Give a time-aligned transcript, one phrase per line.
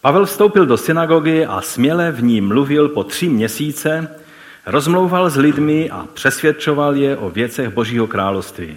[0.00, 4.08] Pavel vstoupil do synagogy a směle v ní mluvil po tři měsíce,
[4.66, 8.76] rozmlouval s lidmi a přesvědčoval je o věcech Božího království.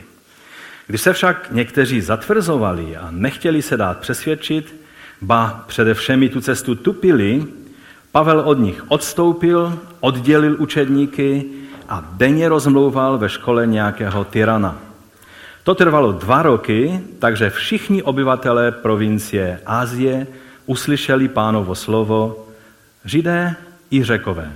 [0.87, 4.75] Když se však někteří zatvrzovali a nechtěli se dát přesvědčit,
[5.21, 7.45] ba především tu cestu tupili,
[8.11, 11.45] Pavel od nich odstoupil, oddělil učedníky
[11.89, 14.77] a denně rozmlouval ve škole nějakého tyrana.
[15.63, 20.27] To trvalo dva roky, takže všichni obyvatelé provincie Ázie
[20.69, 22.45] uslyšeli pánovo slovo,
[23.05, 23.55] židé
[23.91, 24.51] i řekové.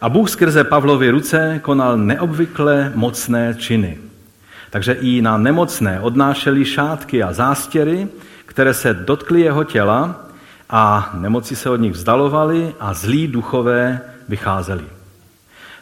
[0.00, 3.98] A Bůh skrze Pavlovy ruce konal neobvykle mocné činy.
[4.70, 8.08] Takže i na nemocné odnášeli šátky a zástěry,
[8.46, 10.26] které se dotkly jeho těla
[10.70, 14.84] a nemoci se od nich vzdalovaly a zlí duchové vycházeli.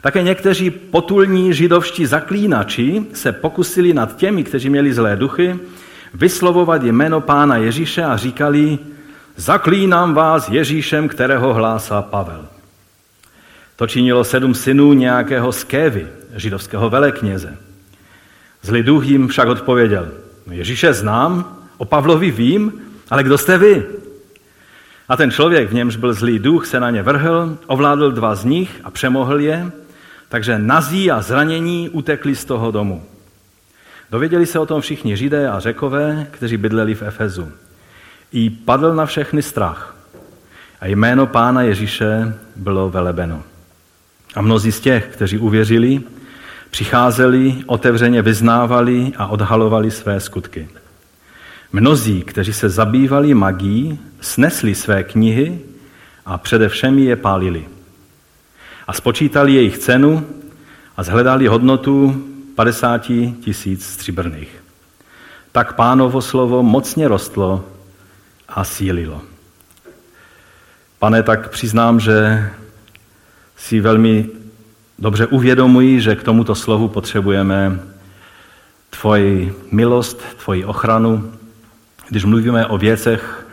[0.00, 5.58] Také někteří potulní židovští zaklínači se pokusili nad těmi, kteří měli zlé duchy,
[6.14, 8.78] vyslovovat jméno pána Ježíše a říkali,
[9.36, 12.44] zaklínám vás Ježíšem, kterého hlásá Pavel.
[13.76, 17.56] To činilo sedm synů nějakého Skévy, židovského velekněze.
[18.62, 20.08] Zlý duch jim však odpověděl,
[20.50, 22.72] Ježíše znám, o Pavlovi vím,
[23.10, 23.84] ale kdo jste vy?
[25.08, 28.44] A ten člověk, v němž byl zlý duch, se na ně vrhl, ovládl dva z
[28.44, 29.70] nich a přemohl je,
[30.28, 33.04] takže nazí a zranění utekli z toho domu.
[34.10, 37.52] Dověděli se o tom všichni židé a řekové, kteří bydleli v Efezu.
[38.32, 39.96] I padl na všechny strach.
[40.80, 43.42] A jméno pána Ježíše bylo velebeno.
[44.34, 46.00] A mnozí z těch, kteří uvěřili,
[46.70, 50.68] přicházeli, otevřeně vyznávali a odhalovali své skutky.
[51.72, 55.58] Mnozí, kteří se zabývali magií, snesli své knihy
[56.26, 57.64] a především je pálili.
[58.86, 60.26] A spočítali jejich cenu
[60.96, 62.26] a zhledali hodnotu
[62.60, 63.02] 50
[63.40, 64.62] tisíc stříbrných.
[65.52, 67.64] Tak pánovo slovo mocně rostlo
[68.48, 69.22] a sílilo.
[70.98, 72.50] Pane, tak přiznám, že
[73.56, 74.28] si velmi
[74.98, 77.80] dobře uvědomuji, že k tomuto slovu potřebujeme
[78.90, 81.32] tvoji milost, tvoji ochranu,
[82.08, 83.46] když mluvíme o věcech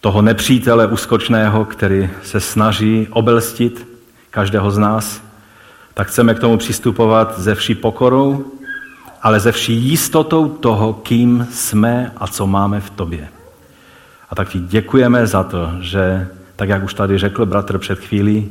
[0.00, 3.86] toho nepřítele uskočného, který se snaží obelstit
[4.30, 5.27] každého z nás,
[5.98, 8.44] tak chceme k tomu přistupovat ze vší pokorou,
[9.22, 13.28] ale ze vší jistotou toho, kým jsme a co máme v tobě.
[14.30, 18.50] A tak ti děkujeme za to, že, tak jak už tady řekl bratr před chvílí,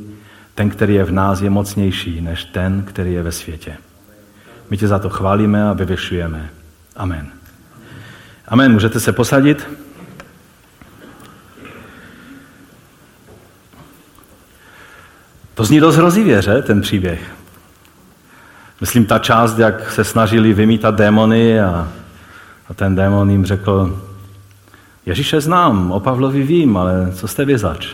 [0.54, 3.76] ten, který je v nás, je mocnější než ten, který je ve světě.
[4.70, 6.50] My tě za to chválíme a vyvěšujeme.
[6.96, 7.26] Amen.
[8.48, 8.72] Amen.
[8.72, 9.68] Můžete se posadit?
[15.54, 17.37] To zní dost hrozivě, že, ten příběh.
[18.80, 21.88] Myslím, ta část, jak se snažili vymítat démony a,
[22.68, 23.98] a ten démon jim řekl,
[25.08, 27.88] Ježíše znám, o Pavlovi vím, ale co jste vy zač?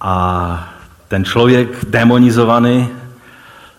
[0.00, 0.74] A
[1.08, 2.88] ten člověk demonizovaný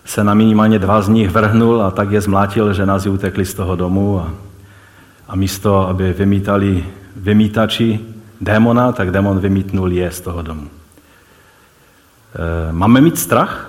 [0.04, 3.54] se na minimálně dva z nich vrhnul a tak je zmlátil, že nás utekli z
[3.54, 4.30] toho domu a,
[5.28, 8.00] a místo, aby vymítali vymítači
[8.40, 10.68] démona, tak démon vymítnul je z toho domu.
[10.68, 10.70] E,
[12.72, 13.66] máme mít strach?
[13.66, 13.68] E,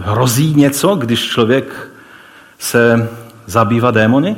[0.00, 1.90] hrozí něco, když člověk
[2.58, 3.08] se
[3.46, 4.36] zabývá démony?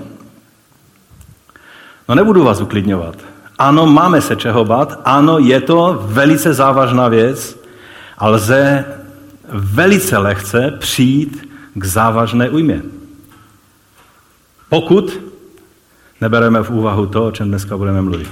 [2.09, 3.15] No nebudu vás uklidňovat.
[3.59, 7.61] Ano, máme se čeho bát, ano, je to velice závažná věc
[8.19, 8.85] a lze
[9.53, 12.83] velice lehce přijít k závažné ujmě.
[14.69, 15.21] Pokud
[16.21, 18.31] nebereme v úvahu to, o čem dneska budeme mluvit.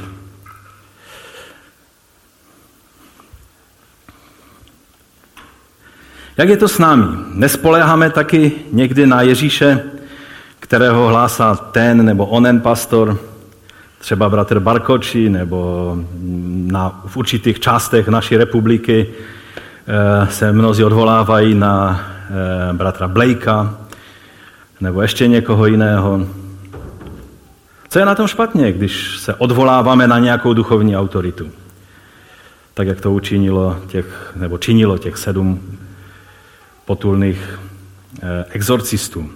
[6.39, 7.05] Jak je to s námi?
[7.35, 9.83] Nespoléháme taky někdy na Ježíše,
[10.61, 13.19] kterého hlásá ten nebo onen pastor,
[13.99, 15.97] třeba bratr Barkoči, nebo
[16.67, 22.01] na, v určitých částech naší republiky eh, se mnozí odvolávají na
[22.71, 23.75] eh, bratra Blakea,
[24.81, 26.27] nebo ještě někoho jiného.
[27.89, 31.51] Co je na tom špatně, když se odvoláváme na nějakou duchovní autoritu?
[32.75, 35.79] Tak, jak to učinilo těch, nebo činilo těch sedm
[36.87, 37.59] potulných
[38.23, 39.31] eh, exorcistů.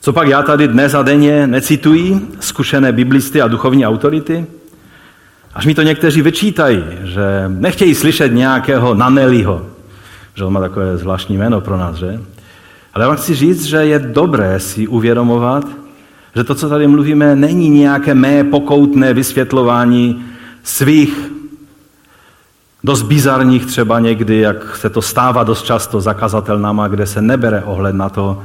[0.00, 4.46] Co pak já tady dnes a denně necituji zkušené biblisty a duchovní autority?
[5.54, 9.66] Až mi to někteří vyčítají, že nechtějí slyšet nějakého Naneliho,
[10.34, 12.20] že on má takové zvláštní jméno pro nás, že?
[12.94, 15.64] Ale já vám chci říct, že je dobré si uvědomovat,
[16.36, 20.24] že to, co tady mluvíme, není nějaké mé pokoutné vysvětlování
[20.62, 21.30] svých
[22.84, 27.94] dost bizarních třeba někdy, jak se to stává dost často zakazatelnama, kde se nebere ohled
[27.94, 28.42] na to,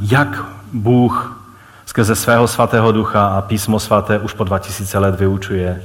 [0.00, 1.38] jak Bůh
[1.86, 5.82] skrze svého svatého ducha a písmo svaté už po 2000 let vyučuje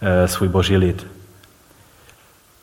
[0.00, 1.06] eh, svůj boží lid.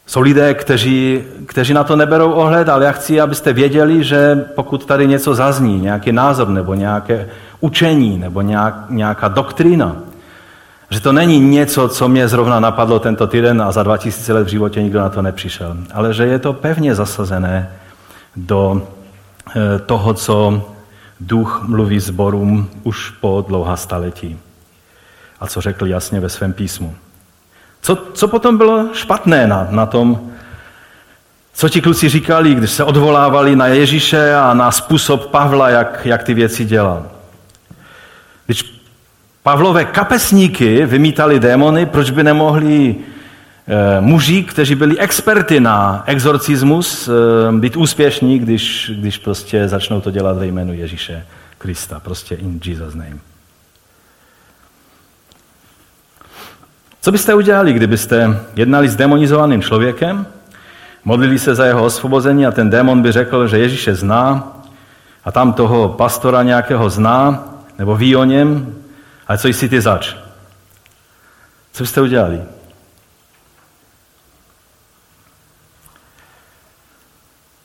[0.06, 4.86] Jsou lidé, kteří, kteří na to neberou ohled, ale já chci, abyste věděli, že pokud
[4.86, 7.30] tady něco zazní, nějaký názor nebo nějaké
[7.60, 9.96] učení nebo nějak, nějaká doktrína,
[10.94, 14.48] že to není něco, co mě zrovna napadlo tento týden a za 2000 let v
[14.48, 17.70] životě nikdo na to nepřišel, ale že je to pevně zasazené
[18.36, 18.88] do
[19.56, 20.64] eh, toho, co
[21.20, 24.40] duch mluví zborům už po dlouhá staletí.
[25.40, 26.96] A co řekl jasně ve svém písmu.
[27.82, 30.32] Co, co potom bylo špatné na, na tom,
[31.54, 36.24] co ti kluci říkali, když se odvolávali na Ježíše a na způsob Pavla, jak, jak
[36.24, 37.13] ty věci dělal?
[39.44, 42.96] Pavlové kapesníky vymítali démony, proč by nemohli
[43.68, 47.12] e, muži, kteří byli experty na exorcismus, e,
[47.52, 51.26] být úspěšní, když, když prostě začnou to dělat ve jménu Ježíše
[51.58, 53.18] Krista, prostě in Jesus name.
[57.02, 60.26] Co byste udělali, kdybyste jednali s demonizovaným člověkem,
[61.06, 64.54] modlili se za jeho osvobození a ten démon by řekl, že Ježíše zná
[65.26, 67.44] a tam toho pastora nějakého zná,
[67.80, 68.76] nebo ví o něm,
[69.28, 70.16] ale co jsi ty zač?
[71.72, 72.42] Co byste udělali?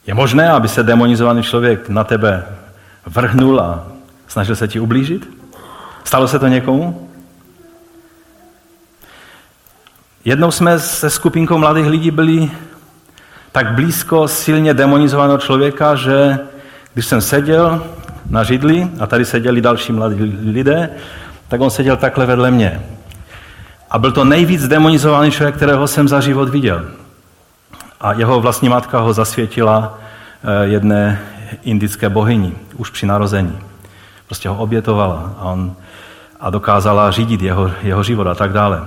[0.07, 2.47] Je možné, aby se demonizovaný člověk na tebe
[3.07, 3.87] vrhnul a
[4.27, 5.29] snažil se ti ublížit?
[6.05, 7.11] Stalo se to někomu?
[10.25, 12.51] Jednou jsme se skupinkou mladých lidí byli
[13.53, 16.39] tak blízko silně demonizovaného člověka, že
[16.95, 17.87] když jsem seděl
[18.31, 20.91] na židli a tady seděli další mladí lidé,
[21.49, 22.83] tak on seděl takhle vedle mě.
[23.91, 26.85] A byl to nejvíc demonizovaný člověk, kterého jsem za život viděl.
[28.01, 29.99] A jeho vlastní matka ho zasvětila
[30.45, 31.21] eh, jedné
[31.63, 33.59] indické bohyni, už při narození.
[34.27, 35.73] Prostě ho obětovala a, on,
[36.41, 38.85] a dokázala řídit jeho, jeho život a tak dále.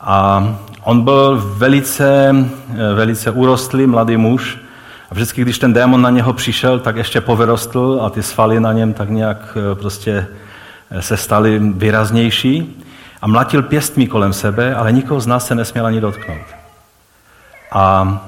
[0.00, 0.48] A
[0.82, 2.36] on byl velice,
[2.70, 4.58] eh, velice urostlý mladý muž
[5.10, 8.72] a vždycky, když ten démon na něho přišel, tak ještě povyrostl a ty svaly na
[8.72, 10.26] něm tak nějak eh, prostě
[11.00, 12.84] se staly výraznější
[13.22, 16.46] a mlatil pěstmi kolem sebe, ale nikoho z nás se nesměl ani dotknout.
[17.72, 18.18] A,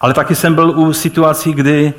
[0.00, 1.94] ale taky jsem byl u situací, kdy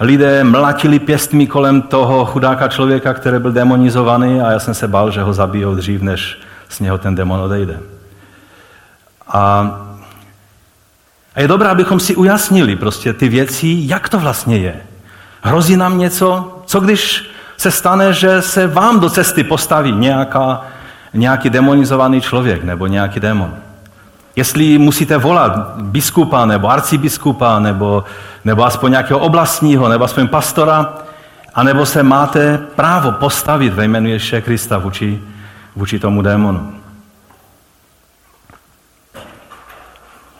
[0.00, 5.10] lidé mlatili pěstmi kolem toho chudáka člověka, který byl demonizovaný a já jsem se bál,
[5.10, 7.80] že ho zabijou dřív, než z něho ten demon odejde.
[9.28, 9.40] A,
[11.34, 14.80] a je dobré, abychom si ujasnili prostě ty věci, jak to vlastně je.
[15.42, 16.58] Hrozí nám něco?
[16.66, 20.60] Co když se stane, že se vám do cesty postaví nějaká,
[21.14, 23.54] nějaký demonizovaný člověk nebo nějaký démon.
[24.36, 28.04] Jestli musíte volat biskupa nebo arcibiskupa nebo,
[28.44, 30.94] nebo aspoň nějakého oblastního nebo aspoň pastora,
[31.54, 35.22] anebo se máte právo postavit ve jménu Ježíše Krista vůči,
[35.76, 36.74] vůči tomu démonu.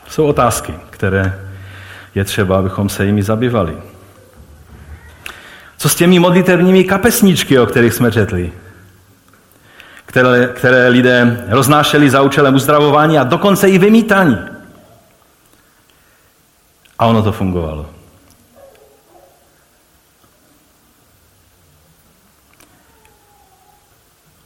[0.08, 1.40] Jsou otázky, které
[2.14, 3.76] je třeba, abychom se jimi zabývali.
[5.84, 8.52] Co s těmi modlitevními kapesničky, o kterých jsme četli?
[10.06, 14.38] Které, které lidé roznášeli za účelem uzdravování a dokonce i vymítání.
[16.98, 17.90] A ono to fungovalo.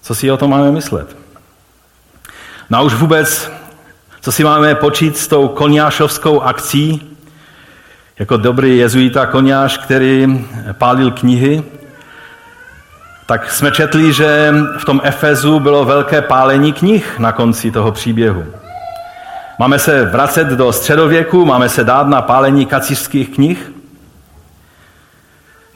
[0.02, 1.16] Co si o tom máme myslet?
[2.70, 3.50] No a už vůbec,
[4.20, 7.16] co si máme počít s tou koniášovskou akcí,
[8.18, 11.62] jako dobrý jezuita koněš, který pálil knihy,
[13.26, 18.44] tak jsme četli, že v tom Efezu bylo velké pálení knih na konci toho příběhu.
[19.58, 23.72] Máme se vracet do středověku, máme se dát na pálení kacířských knih?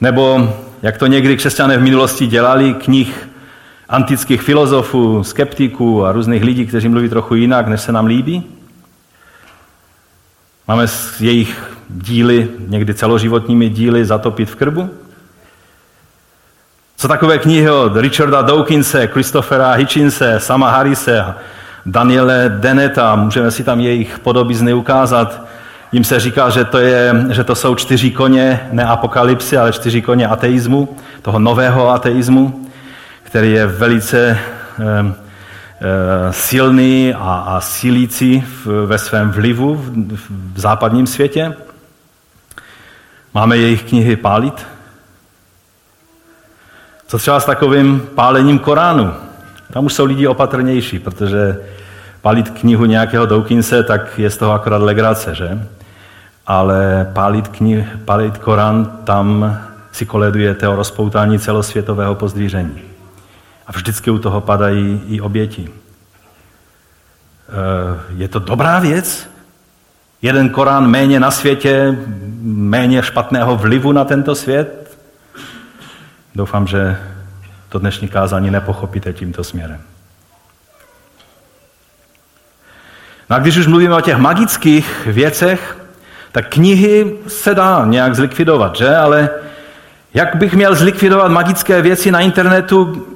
[0.01, 3.29] Nebo, jak to někdy křesťané v minulosti dělali, knih
[3.89, 8.43] antických filozofů, skeptiků a různých lidí, kteří mluví trochu jinak, než se nám líbí?
[10.67, 14.89] Máme s jejich díly, někdy celoživotními díly zatopit v krbu?
[16.97, 21.25] Co takové knihy od Richarda Dawkinse, Christophera Hitchinse, Sama Harrise
[21.85, 25.41] Daniele Deneta, můžeme si tam jejich podobizny ukázat.
[25.91, 30.01] Jim se říká, že to, je, že to jsou čtyři koně, ne apokalypsy, ale čtyři
[30.01, 32.69] koně ateismu, toho nového ateismu,
[33.23, 34.39] který je velice
[34.79, 35.13] Eh,
[36.31, 40.15] silný a, a v, ve svém vlivu v,
[40.53, 41.53] v západním světě.
[43.33, 44.65] Máme jejich knihy pálit.
[47.07, 49.13] Co třeba s takovým pálením Koránu?
[49.71, 51.59] Tam už jsou lidi opatrnější, protože
[52.21, 55.67] pálit knihu nějakého Dawkinse, tak je z toho akorát legrace, že?
[56.47, 59.57] Ale pálit, knih, pálit Korán, tam
[59.91, 62.92] si koledujete o rozpoutání celosvětového pozdvíření.
[63.67, 65.69] A vždycky u toho padají i oběti.
[67.49, 69.29] Eh, je to dobrá věc?
[70.21, 71.97] Jeden Korán méně na světě,
[72.43, 74.97] méně špatného vlivu na tento svět?
[76.35, 76.97] Doufám, že
[77.69, 79.81] to dnešní kázání nepochopíte tímto směrem.
[83.29, 85.77] No a když už mluvíme o těch magických věcech,
[86.31, 88.95] tak knihy se dá nějak zlikvidovat, že?
[88.95, 89.29] Ale
[90.13, 93.07] jak bych měl zlikvidovat magické věci na internetu,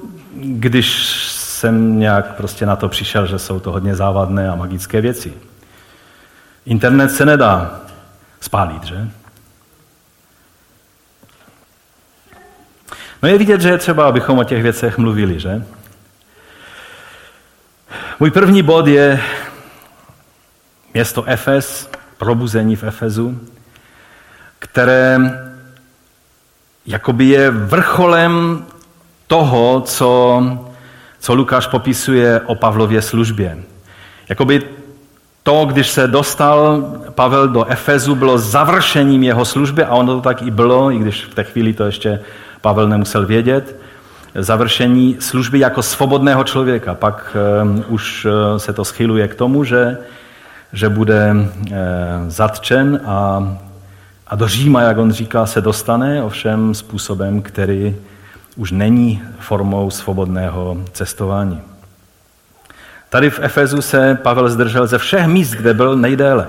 [0.60, 5.34] když jsem nějak prostě na to přišel, že jsou to hodně závadné a magické věci.
[6.66, 7.80] Internet se nedá
[8.42, 9.10] spálit, že?
[13.24, 15.66] No je vidět, že je třeba, abychom o těch věcech mluvili, že?
[18.20, 19.22] Můj první bod je
[20.94, 23.40] město Efes, probuzení v Efezu,
[24.60, 25.20] které
[26.86, 28.66] jakoby je vrcholem
[29.28, 30.44] toho, co,
[31.20, 33.58] co Lukáš popisuje o Pavlově službě.
[34.30, 34.62] Jakoby
[35.44, 36.84] to, když se dostal
[37.16, 41.26] Pavel do Efezu, bylo završením jeho služby a ono to tak i bylo, i když
[41.26, 42.20] v té chvíli to ještě
[42.62, 43.76] Pavel nemusel vědět,
[44.36, 46.96] završení služby jako svobodného člověka.
[46.96, 49.98] Pak um, už uh, se to schyluje k tomu, že,
[50.74, 51.76] že bude uh,
[52.28, 53.48] zatčen a,
[54.28, 57.96] a do Říma, jak on říká, se dostane, ovšem způsobem, který
[58.58, 61.62] už není formou svobodného cestování.
[63.10, 66.48] Tady v Efezu se Pavel zdržel ze všech míst, kde byl nejdéle.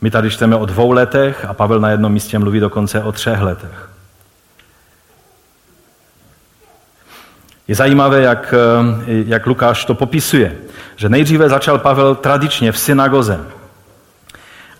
[0.00, 3.40] My tady čteme o dvou letech a Pavel na jednom místě mluví dokonce o třech
[3.40, 3.88] letech.
[7.68, 8.54] Je zajímavé, jak,
[9.06, 10.56] jak Lukáš to popisuje,
[10.96, 13.40] že nejdříve začal Pavel tradičně v synagoze.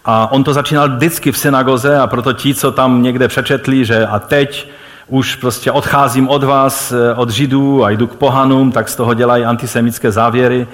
[0.05, 4.07] A on to začínal vždycky v synagoze a proto ti, co tam někde přečetli, že
[4.07, 4.69] a teď
[5.09, 9.15] už prostě odcházím od vás, eh, od židů a jdu k pohanům, tak z toho
[9.15, 10.67] dělají antisemické závěry.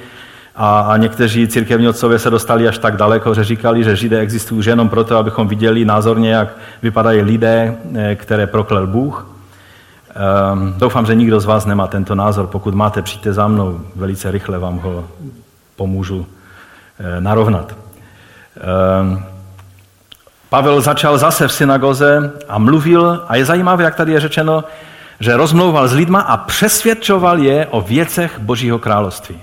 [0.56, 4.58] A, a někteří církevní otcové se dostali až tak daleko, že říkali, že židé existují
[4.58, 6.48] už jenom proto, abychom viděli názorně, jak
[6.82, 9.26] vypadají lidé, eh, které proklel Bůh.
[10.52, 12.46] Um, doufám, že nikdo z vás nemá tento názor.
[12.46, 15.04] Pokud máte, přijďte za mnou, velice rychle vám ho
[15.76, 16.26] pomůžu
[16.98, 17.76] eh, narovnat.
[19.00, 19.22] Um,
[20.48, 24.64] Pavel začal zase v synagoze a mluvil, a je zajímavé, jak tady je řečeno,
[25.20, 29.40] že rozmlouval s lidma a přesvědčoval je o věcech Božího království.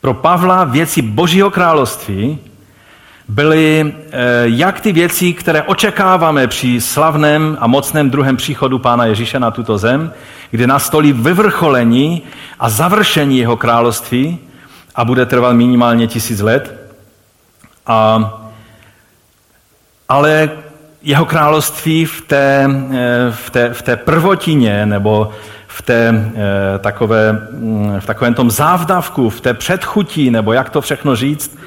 [0.00, 2.38] Pro Pavla věci Božího království
[3.28, 9.40] byly eh, jak ty věci, které očekáváme při slavném a mocném druhém příchodu Pána Ježíše
[9.40, 10.12] na tuto zem,
[10.50, 12.22] kdy nastolí vyvrcholení
[12.60, 14.38] a završení jeho království
[14.94, 16.90] a bude trvat minimálně tisíc let.
[17.86, 18.43] A
[20.14, 20.50] ale
[21.02, 25.30] jeho království v té, eh, v té, v té prvotině nebo
[25.66, 30.80] v, té, eh, takové, mm, v takovém tom závdavku, v té předchutí, nebo jak to
[30.80, 31.58] všechno říct,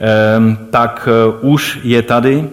[0.00, 1.08] eh, tak
[1.40, 2.48] už je tady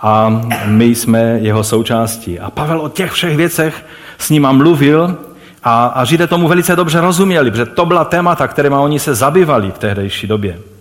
[0.00, 2.40] a my jsme jeho součástí.
[2.40, 3.84] A Pavel o těch všech věcech
[4.18, 5.16] s nima mluvil
[5.62, 9.70] a, a Židé tomu velice dobře rozuměli, protože to byla témata, kterými oni se zabývali
[9.70, 10.71] v tehdejší době.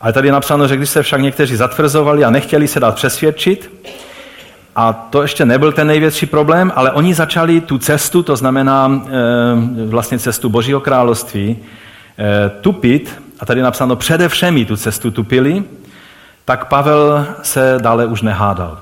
[0.00, 3.70] Ale tady je napsáno, že když se však někteří zatvrzovali a nechtěli se dát přesvědčit,
[4.76, 9.86] a to ještě nebyl ten největší problém, ale oni začali tu cestu, to znamená e,
[9.86, 11.56] vlastně cestu Božího království,
[12.18, 15.64] e, tupit, a tady je napsáno především tu cestu tupili,
[16.44, 18.78] tak Pavel se dále už nehádal.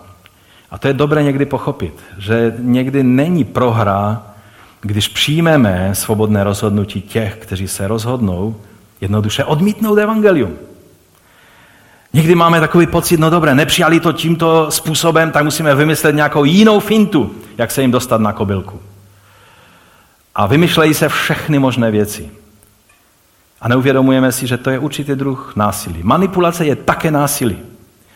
[0.71, 4.23] A to je dobré někdy pochopit, že někdy není prohra,
[4.81, 8.57] když přijmeme svobodné rozhodnutí těch, kteří se rozhodnou
[9.01, 10.57] jednoduše odmítnout evangelium.
[12.15, 16.81] Někdy máme takový pocit, no dobré, nepřijali to tímto způsobem, tak musíme vymyslet nějakou jinou
[16.81, 18.81] fintu, jak se jim dostat na kobylku.
[20.35, 22.31] A vymyšlejí se všechny možné věci.
[23.61, 26.01] A neuvědomujeme si, že to je určitý druh násilí.
[26.03, 27.59] Manipulace je také násilí.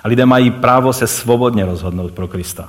[0.05, 2.69] A lidé mají právo se svobodně rozhodnout pro Krista.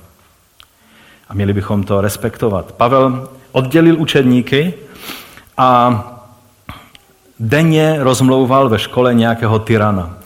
[1.30, 2.72] A měli bychom to respektovat.
[2.72, 4.74] Pavel oddělil učedníky
[5.58, 6.04] a
[7.40, 10.19] denně rozmlouval ve škole nějakého tyrana.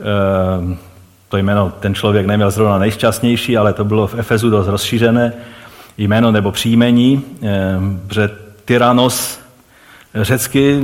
[0.00, 0.76] Ehm,
[1.28, 5.32] to jméno ten člověk neměl zrovna nejšťastnější, ale to bylo v Efezu dost rozšířené
[5.98, 8.30] jméno nebo příjmení, ehm, že
[8.64, 9.40] tyranos
[10.14, 10.80] řecky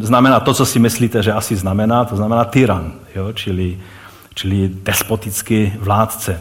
[0.00, 3.32] znamená to, co si myslíte, že asi znamená, to znamená tyran, jo?
[3.32, 3.78] Čili,
[4.34, 6.40] čili despotický vládce.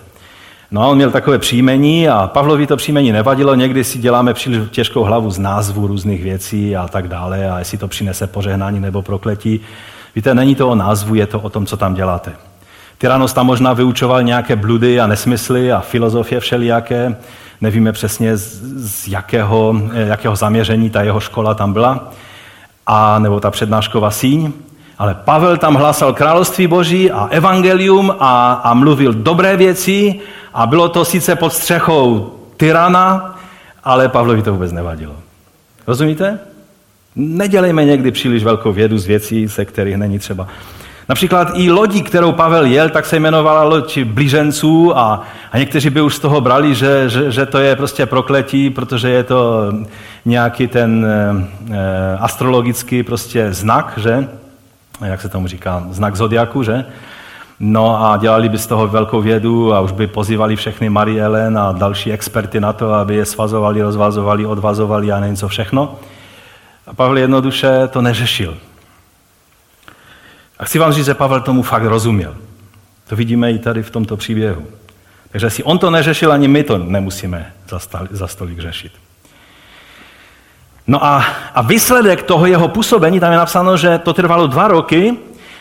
[0.71, 4.69] No a on měl takové příjmení a Pavlovi to příjmení nevadilo, někdy si děláme příliš
[4.69, 9.01] těžkou hlavu z názvu různých věcí a tak dále a jestli to přinese požehnání nebo
[9.01, 9.61] prokletí.
[10.15, 12.31] Víte, není to o názvu, je to o tom, co tam děláte.
[12.97, 17.15] Tyranos tam možná vyučoval nějaké bludy a nesmysly a filozofie všelijaké.
[17.61, 22.11] Nevíme přesně, z, jakého, jakého zaměření ta jeho škola tam byla,
[22.87, 24.51] a nebo ta přednášková síň.
[24.97, 30.19] Ale Pavel tam hlásal království boží a evangelium a, a mluvil dobré věci
[30.53, 33.35] a bylo to sice pod střechou tyrana,
[33.83, 35.15] ale Pavlovi to vůbec nevadilo.
[35.87, 36.39] Rozumíte?
[37.15, 40.47] Nedělejme někdy příliš velkou vědu z věcí, se kterých není třeba.
[41.09, 46.01] Například i lodí, kterou Pavel jel, tak se jmenovala loď blíženců a, a někteří by
[46.01, 49.73] už z toho brali, že, že, že to je prostě prokletí, protože je to
[50.25, 54.27] nějaký ten e, astrologický prostě znak, že?
[55.05, 55.87] Jak se tomu říká?
[55.91, 56.85] Znak zodiaku, že?
[57.59, 61.71] No a dělali by z toho velkou vědu a už by pozývali všechny Marielen a
[61.71, 65.95] další experty na to, aby je svazovali, rozvazovali, odvazovali a nevím co všechno.
[66.93, 68.57] A Pavel jednoduše to neřešil.
[70.59, 72.35] A chci vám říct, že Pavel tomu fakt rozuměl.
[73.07, 74.67] To vidíme i tady v tomto příběhu.
[75.31, 77.53] Takže si on to neřešil, ani my to nemusíme
[78.11, 78.91] za stolik řešit.
[80.87, 85.17] No a, a výsledek toho jeho působení, tam je napsáno, že to trvalo dva roky,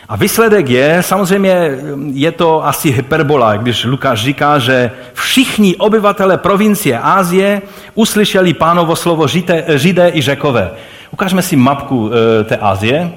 [0.09, 1.77] a výsledek je, samozřejmě
[2.13, 7.61] je to asi hyperbola, když Lukáš říká, že všichni obyvatele provincie Ázie
[7.93, 10.71] uslyšeli pánovo slovo židé, židé i řekové.
[11.13, 13.11] Ukážeme si mapku e, té Ázie,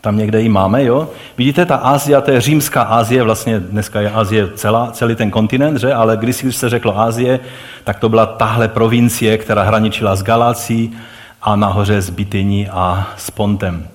[0.00, 1.08] tam někde ji máme, jo?
[1.38, 5.78] Vidíte, ta Ázie, to je římská Ázie, vlastně dneska je Ázie celá, celý ten kontinent,
[5.78, 5.94] že?
[5.94, 7.40] ale když se řeklo Ázie,
[7.84, 10.96] tak to byla tahle provincie, která hraničila s Galácí
[11.42, 13.88] a nahoře s Bityní a s Pontem.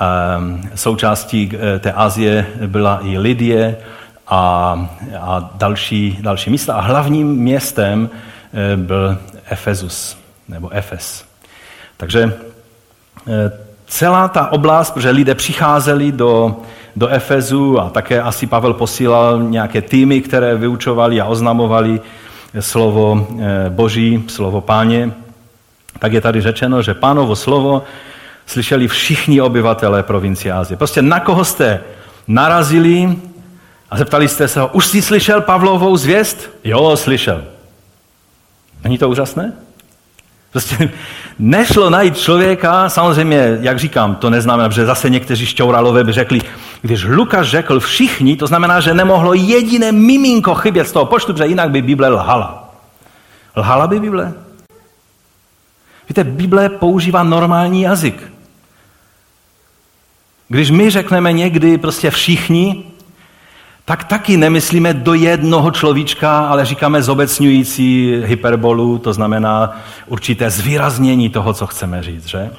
[0.00, 3.76] Ehm, součástí eh, té Azie byla i Lydie
[4.28, 4.88] a,
[5.20, 6.74] a další, další místa.
[6.74, 9.18] A hlavním městem eh, byl
[9.50, 11.30] Efezus, nebo Efes.
[11.96, 12.49] Takže eh,
[13.86, 16.56] celá ta oblast, protože lidé přicházeli do,
[16.96, 22.00] do Efezu a také asi Pavel posílal nějaké týmy, které vyučovali a oznamovali
[22.60, 23.28] slovo
[23.68, 25.12] Boží, slovo Páně,
[25.98, 27.82] tak je tady řečeno, že pánovo slovo
[28.46, 30.76] slyšeli všichni obyvatelé provincie Azie.
[30.76, 31.80] Prostě na koho jste
[32.28, 33.18] narazili
[33.90, 36.50] a zeptali jste se ho, už jsi slyšel Pavlovou zvěst?
[36.64, 37.44] Jo, slyšel.
[38.84, 39.52] Není to úžasné?
[40.50, 40.90] Prostě
[41.38, 46.40] nešlo najít člověka, samozřejmě, jak říkám, to neznamená, že zase někteří šťouralové by řekli,
[46.82, 51.46] když Lukáš řekl všichni, to znamená, že nemohlo jediné miminko chybět z toho počtu, protože
[51.46, 52.74] jinak by Bible lhala.
[53.56, 54.32] Lhala by Bible?
[56.08, 58.32] Víte, Bible používá normální jazyk.
[60.48, 62.89] Když my řekneme někdy prostě všichni,
[63.90, 69.76] tak taky nemyslíme do jednoho človíčka, ale říkáme zobecňující hyperbolu, to znamená
[70.06, 72.38] určité zvýraznění toho, co chceme říct, že?
[72.38, 72.50] E,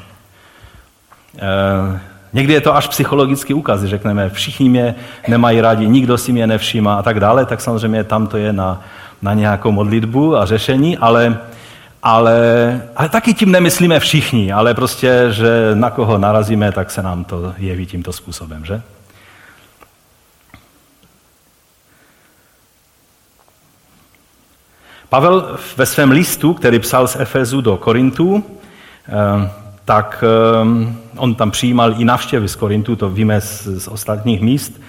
[2.33, 4.95] někdy je to až psychologický úkaz, řekneme, všichni mě
[5.27, 8.81] nemají rádi, nikdo si mě nevšímá a tak dále, tak samozřejmě tam to je na,
[9.21, 11.37] na nějakou modlitbu a řešení, ale
[12.03, 17.23] ale, ale taky tím nemyslíme všichni, ale prostě, že na koho narazíme, tak se nám
[17.23, 18.81] to jeví tímto způsobem, že?
[25.11, 28.43] Pavel ve svém listu, který psal z Efezu do Korintu,
[29.07, 29.49] eh,
[29.85, 34.81] tak eh, on tam přijímal i navštěvy z Korintu, to víme z, z ostatních míst,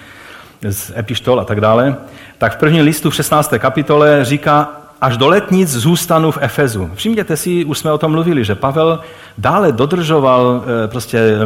[0.69, 1.95] z epištol a tak dále,
[2.37, 3.53] tak v prvním listu v 16.
[3.59, 6.89] kapitole říká, až do letnic zůstanu v Efezu.
[6.95, 8.99] Všimněte si, už jsme o tom mluvili, že Pavel
[9.37, 11.39] dále dodržoval eh, prostě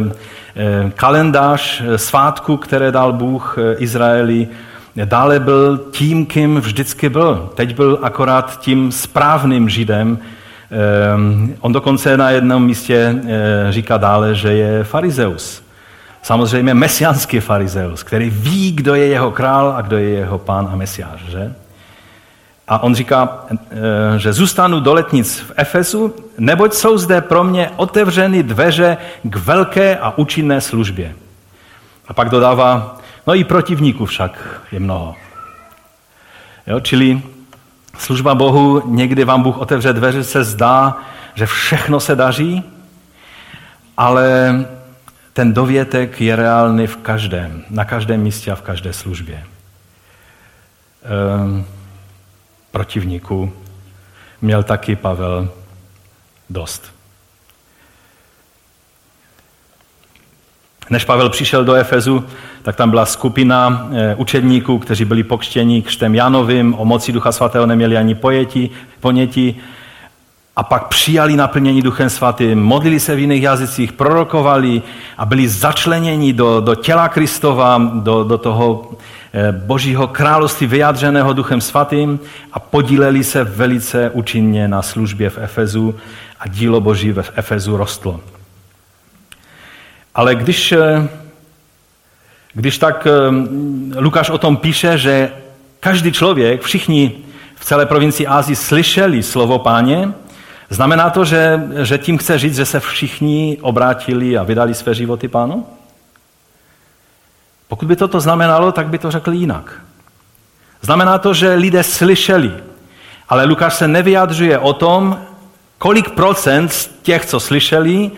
[0.94, 4.48] kalendář svátku, které dal Bůh Izraeli.
[5.04, 7.50] Dále byl tím, kým vždycky byl.
[7.54, 10.18] Teď byl akorát tím správným židem.
[11.60, 13.22] On dokonce na jednom místě
[13.70, 15.62] říká dále, že je farizeus.
[16.22, 20.76] Samozřejmě mesianský farizeus, který ví, kdo je jeho král a kdo je jeho pán a
[20.76, 21.20] mesiáš.
[21.28, 21.54] Že?
[22.68, 27.70] A on říká, eh, že zůstanu do letnic v Efesu, neboť jsou zde pro mě
[27.76, 31.14] otevřeny dveře k velké a účinné službě.
[32.08, 32.97] A pak dodává,
[33.28, 35.16] no i protivníků však je mnoho.
[36.66, 37.22] Jo, čili
[37.98, 40.96] služba Bohu, někdy vám Bůh otevře dveře, se zdá,
[41.34, 42.62] že všechno se daří,
[43.96, 44.54] ale
[45.32, 49.44] ten dovětek je reálný v každém, na každém místě a v každé službě.
[51.36, 51.66] Um,
[52.70, 53.52] protivníků
[54.40, 55.52] měl taky Pavel
[56.50, 56.97] dost.
[60.90, 62.24] Než Pavel přišel do Efezu,
[62.62, 67.66] tak tam byla skupina eh, učedníků, kteří byli pokštěni křtem Janovým, o moci Ducha Svatého
[67.66, 68.70] neměli ani pojetí,
[69.00, 69.60] ponětí,
[70.58, 74.82] a pak přijali naplnění Duchem Svatým, modlili se v jiných jazycích, prorokovali
[75.18, 78.90] a byli začleněni do, do těla Kristova, do, do toho
[79.32, 82.20] eh, Božího království vyjádřeného Duchem Svatým
[82.52, 85.94] a podíleli se velice účinně na službě v Efezu
[86.40, 88.20] a dílo Boží v Efezu rostlo.
[90.18, 91.08] Ale když, eh,
[92.52, 93.06] když tak
[93.96, 95.30] Lukáš o tom píše, že
[95.80, 97.12] každý člověk, všichni
[97.54, 100.12] v celé provincii Ázii slyšeli slovo páně,
[100.70, 105.28] znamená to, že, že tím chce říct, že se všichni obrátili a vydali své životy
[105.28, 105.66] pánu?
[107.68, 109.82] Pokud by toto znamenalo, tak by to řekl jinak.
[110.82, 112.52] Znamená to, že lidé slyšeli,
[113.28, 115.18] ale Lukáš se nevyjadřuje o tom,
[115.78, 118.10] kolik procent z těch, co slyšeli,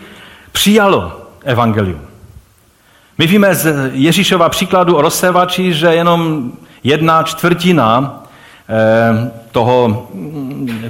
[0.51, 2.01] přijalo evangelium.
[3.17, 6.51] My víme z Ježíšova příkladu o rozsevači, že jenom
[6.83, 8.23] jedna čtvrtina
[8.69, 10.07] eh, toho,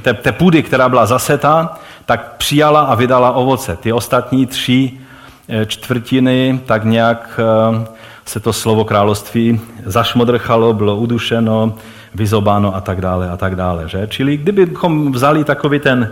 [0.01, 3.75] té, té půdy, která byla zaseta, tak přijala a vydala ovoce.
[3.75, 4.91] Ty ostatní tři
[5.49, 7.85] eh, čtvrtiny tak nějak eh,
[8.25, 11.75] se to slovo království zašmodrchalo, bylo udušeno,
[12.15, 13.89] vyzobáno a tak dále a tak dále.
[13.89, 14.07] Že?
[14.07, 16.11] Čili kdybychom vzali takový ten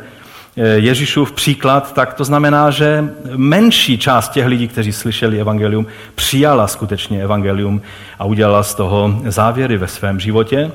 [0.56, 7.24] Ježíšův příklad, tak to znamená, že menší část těch lidí, kteří slyšeli evangelium, přijala skutečně
[7.24, 7.82] evangelium
[8.20, 10.72] a udělala z toho závěry ve svém životě.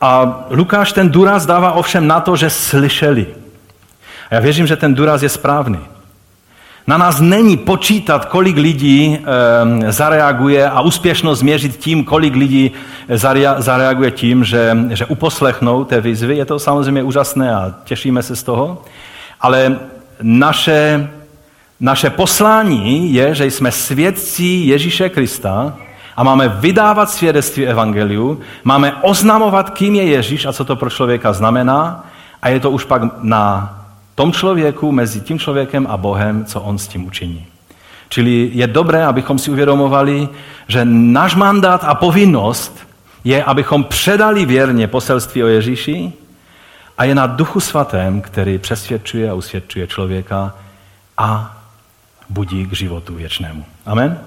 [0.00, 3.26] A Lukáš ten důraz dává ovšem na to, že slyšeli.
[4.30, 5.78] A já věřím, že ten důraz je správný.
[6.88, 12.70] Na nás není počítat, kolik lidí e, zareaguje a úspěšnost změřit tím, kolik lidí
[13.58, 16.36] zareaguje tím, že, že uposlechnou té výzvy.
[16.36, 18.82] Je to samozřejmě úžasné a těšíme se z toho.
[19.40, 19.76] Ale
[20.22, 21.10] naše,
[21.80, 25.74] naše poslání je, že jsme svědci Ježíše Krista
[26.16, 31.32] a máme vydávat svědectví Evangeliu, máme oznamovat, kým je Ježíš a co to pro člověka
[31.32, 32.06] znamená
[32.42, 33.77] a je to už pak na
[34.18, 37.46] tom člověku, mezi tím člověkem a Bohem, co on s tím učiní.
[38.08, 40.28] Čili je dobré, abychom si uvědomovali,
[40.68, 42.86] že náš mandát a povinnost
[43.24, 46.12] je, abychom předali věrně poselství o Ježíši
[46.98, 50.54] a je na duchu svatém, který přesvědčuje a usvědčuje člověka
[51.18, 51.56] a
[52.28, 53.64] budí k životu věčnému.
[53.86, 54.18] Amen?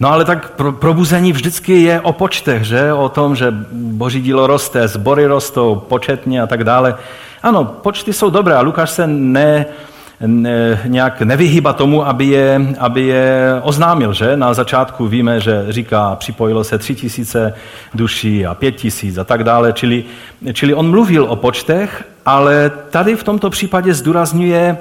[0.00, 2.92] No ale tak probuzení vždycky je o počtech, že?
[2.92, 6.94] O tom, že boží dílo roste, sbory rostou početně a tak dále.
[7.42, 9.66] Ano, počty jsou dobré a Lukáš se ne,
[10.26, 14.36] ne, nějak nevyhýba tomu, aby je, aby je oznámil, že?
[14.36, 17.54] Na začátku víme, že říká, připojilo se tři tisíce
[17.94, 20.04] duší a pět tisíc a tak dále, čili,
[20.52, 24.76] čili on mluvil o počtech, ale tady v tomto případě zdůrazňuje,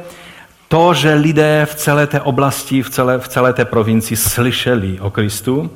[0.67, 5.09] to, že lidé v celé té oblasti, v celé, v celé té provincii slyšeli o
[5.11, 5.71] Kristu.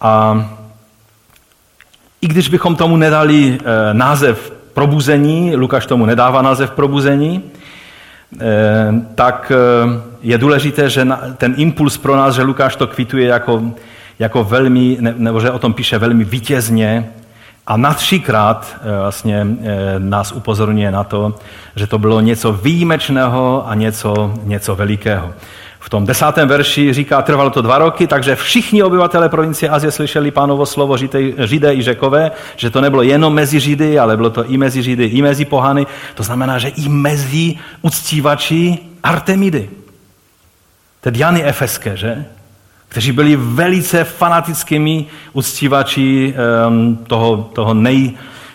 [0.00, 0.44] A
[2.20, 7.42] i když bychom tomu nedali e, název probuzení, Lukáš tomu nedává název probuzení,
[8.40, 9.56] e, tak e,
[10.22, 13.62] je důležité, že ten impuls pro nás, že Lukáš to kvituje jako,
[14.18, 17.10] jako velmi, ne, nebo že o tom píše velmi vítězně,
[17.72, 21.34] a na třikrát eh, vlastně eh, nás upozorňuje na to,
[21.76, 25.32] že to bylo něco výjimečného a něco, něco velikého.
[25.80, 30.30] V tom desátém verši říká, trvalo to dva roky, takže všichni obyvatelé provincie Azie slyšeli
[30.30, 30.96] pánovo slovo
[31.44, 35.04] židé, i řekové, že to nebylo jenom mezi židy, ale bylo to i mezi židy,
[35.04, 35.86] i mezi pohany.
[36.14, 39.70] To znamená, že i mezi uctívači Artemidy.
[41.00, 42.24] Tedy Jany Efeské, že?
[42.92, 48.12] Kteří byli velice fanatickými uctívači ehm, toho, toho nej,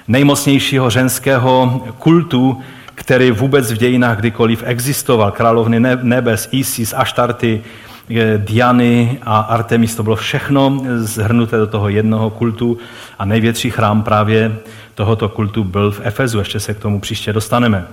[0.07, 2.61] nejmocnějšího ženského kultu,
[2.95, 5.31] který vůbec v dějinách kdykoliv existoval.
[5.31, 7.63] Královny nebes, Isis, Aštarty,
[8.09, 12.77] eh, Diany a Artemis, to bylo všechno zhrnuté do toho jednoho kultu
[13.19, 14.55] a největší chrám právě
[14.95, 17.87] tohoto kultu byl v Efezu, ještě se k tomu příště dostaneme.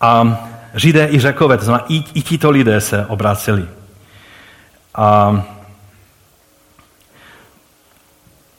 [0.00, 0.38] A
[0.74, 3.64] Židé i řekové, to znamená i, i tito lidé se obraceli.
[4.94, 5.42] A,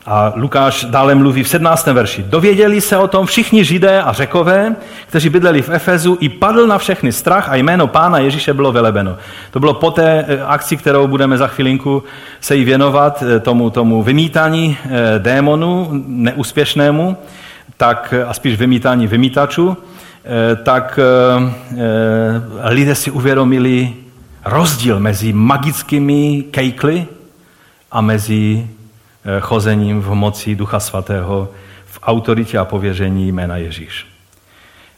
[0.05, 1.87] a Lukáš dále mluví v 17.
[1.87, 2.23] verši.
[2.23, 4.75] Dověděli se o tom všichni židé a řekové,
[5.07, 9.17] kteří bydleli v Efezu, i padl na všechny strach a jméno pána Ježíše bylo velebeno.
[9.51, 12.03] To bylo po té eh, akci, kterou budeme za chvilinku
[12.41, 17.17] se jí věnovat, eh, tomu, tomu vymítání eh, démonu neúspěšnému,
[17.77, 19.77] tak, a spíš vymítání vymítačů,
[20.63, 20.99] tak
[22.63, 23.93] lidé si uvědomili,
[24.45, 27.07] rozdíl mezi magickými kejkly
[27.91, 28.67] a mezi
[29.25, 31.49] eh, chozením v moci Ducha Svatého
[31.85, 34.07] v autoritě a pověření jména Ježíš.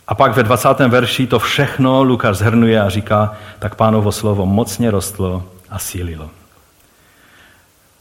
[0.07, 0.79] A pak ve 20.
[0.87, 6.29] verši to všechno Lukáš zhrnuje a říká, tak pánovo slovo mocně rostlo a sílilo.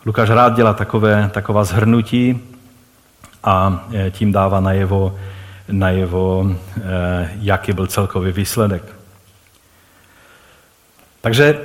[0.06, 2.40] Lukáš rád dělá takové, taková zhrnutí
[3.44, 5.18] a eh, tím dává najevo,
[5.68, 8.95] najevo, eh, jaký byl celkový výsledek.
[11.26, 11.58] Takže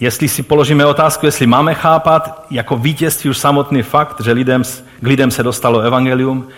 [0.00, 4.62] jestli si položíme otázku, jestli máme chápat jako vítězství už samotný fakt, že lidem,
[5.00, 6.48] k lidem se dostalo evangelium,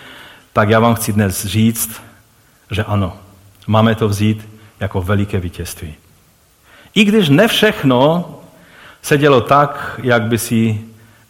[0.53, 2.01] tak já vám chci dnes říct,
[2.71, 3.13] že ano,
[3.67, 5.95] máme to vzít jako veliké vítězství.
[6.93, 8.29] I když ne všechno
[9.01, 10.81] se dělo tak, jak by si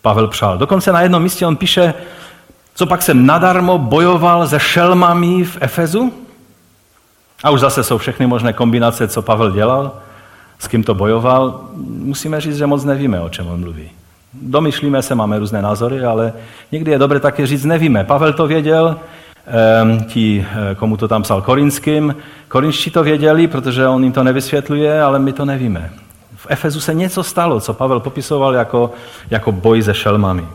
[0.02, 0.58] Pavel přál.
[0.58, 1.94] Dokonce na jednom místě on píše,
[2.76, 6.14] co pak jsem nadarmo bojoval se šelmami v Efezu.
[7.44, 10.02] A už zase jsou všechny možné kombinace, co Pavel dělal,
[10.62, 11.62] s kým to bojoval.
[11.88, 13.90] Musíme říct, že moc nevíme, o čem on mluví.
[14.34, 16.34] Domyšlíme se, máme různé názory, ale
[16.72, 18.04] někdy je dobré také říct, nevíme.
[18.04, 18.98] Pavel to věděl,
[20.08, 22.16] ti, eh, komu to tam psal korinským.
[22.48, 25.90] Korinští to věděli, protože on jim to nevysvětluje, ale my to nevíme.
[26.36, 28.92] V Efezu se něco stalo, co Pavel popisoval jako,
[29.30, 30.48] jako boj se šelmami.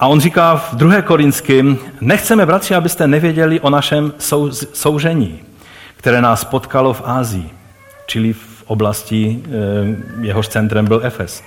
[0.00, 1.02] A on říká v 2.
[1.02, 5.40] Korinským, nechceme, bratři, abyste nevěděli o našem sou, soužení,
[5.96, 7.50] které nás potkalo v Ázii,
[8.06, 9.50] čili v oblasti, eh,
[10.20, 11.42] jehož centrem byl Efes.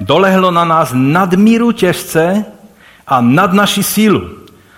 [0.00, 2.44] Dolehlo na nás nadmíru těžce
[3.06, 4.30] a nad naši sílu.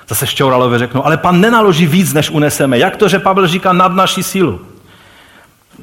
[0.09, 2.79] Zase šťouralové řeknou, ale pan nenaloží víc, než uneseme.
[2.79, 4.61] Jak to, že Pavel říká nad naši sílu?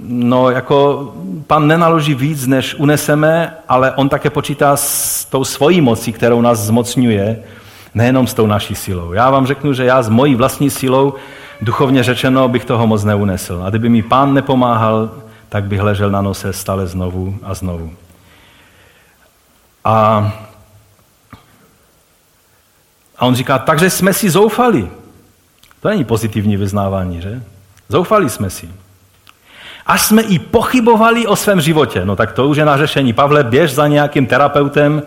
[0.06, 1.14] No, jako
[1.48, 6.60] pan nenaloží víc, než uneseme, ale on také počítá s tou svojí mocí, kterou nás
[6.60, 7.44] zmocňuje,
[7.94, 9.14] nejenom s tou naší silou.
[9.14, 11.14] Já vám řeknu, že já s mojí vlastní silou,
[11.62, 13.62] duchovně řečeno, bych toho moc neunesl.
[13.66, 15.10] A kdyby mi pán nepomáhal,
[15.54, 17.94] tak bych ležel na nose stále znovu a znovu.
[19.86, 19.94] A,
[23.18, 24.90] a on říká, takže jsme si zoufali.
[25.82, 27.44] To není pozitivní vyznávání, že?
[27.90, 28.70] Zoufali jsme si.
[29.86, 32.06] Až jsme i pochybovali o svém životě.
[32.06, 33.14] No tak to už je na řešení.
[33.14, 35.04] Pavle, běž za nějakým terapeutem,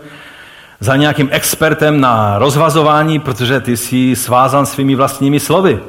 [0.79, 5.79] za nějakým expertem na rozvazování, protože ty jsi svázan svými vlastními slovy.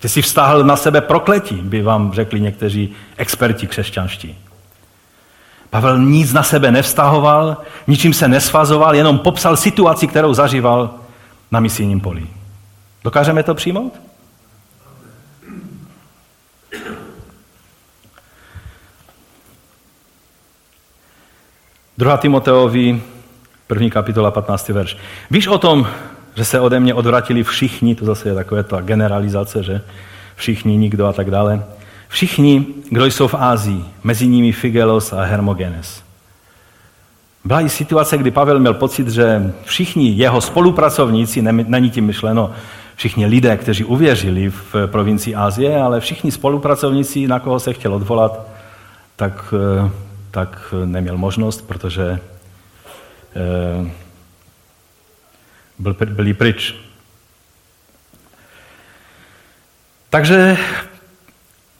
[0.00, 4.38] Ty jsi vztáhl na sebe prokletí, by vám řekli někteří experti křesťanští.
[5.70, 10.90] Pavel nic na sebe nevztahoval, ničím se nesvazoval, jenom popsal situaci, kterou zažíval
[11.50, 12.26] na misijním poli.
[13.04, 14.00] Dokážeme to přijmout?
[21.98, 22.16] 2.
[22.16, 23.02] Timoteovi,
[23.66, 24.68] první kapitola, 15.
[24.68, 24.96] verš.
[25.30, 25.88] Víš o tom,
[26.34, 29.80] že se ode mě odvratili všichni, to zase je takové ta generalizace, že
[30.36, 31.64] všichni, nikdo a tak dále.
[32.08, 36.02] Všichni, kdo jsou v Ázii, mezi nimi Figelos a Hermogenes.
[37.44, 42.50] Byla i situace, kdy Pavel měl pocit, že všichni jeho spolupracovníci, není tím myšleno
[42.96, 48.46] všichni lidé, kteří uvěřili v provincii Asie, ale všichni spolupracovníci, na koho se chtěl odvolat,
[49.16, 49.54] tak
[49.86, 49.90] eh,
[50.30, 52.18] tak neměl možnost, protože
[53.36, 53.90] eh,
[55.80, 56.74] byl, byli pryč.
[60.10, 60.56] Takže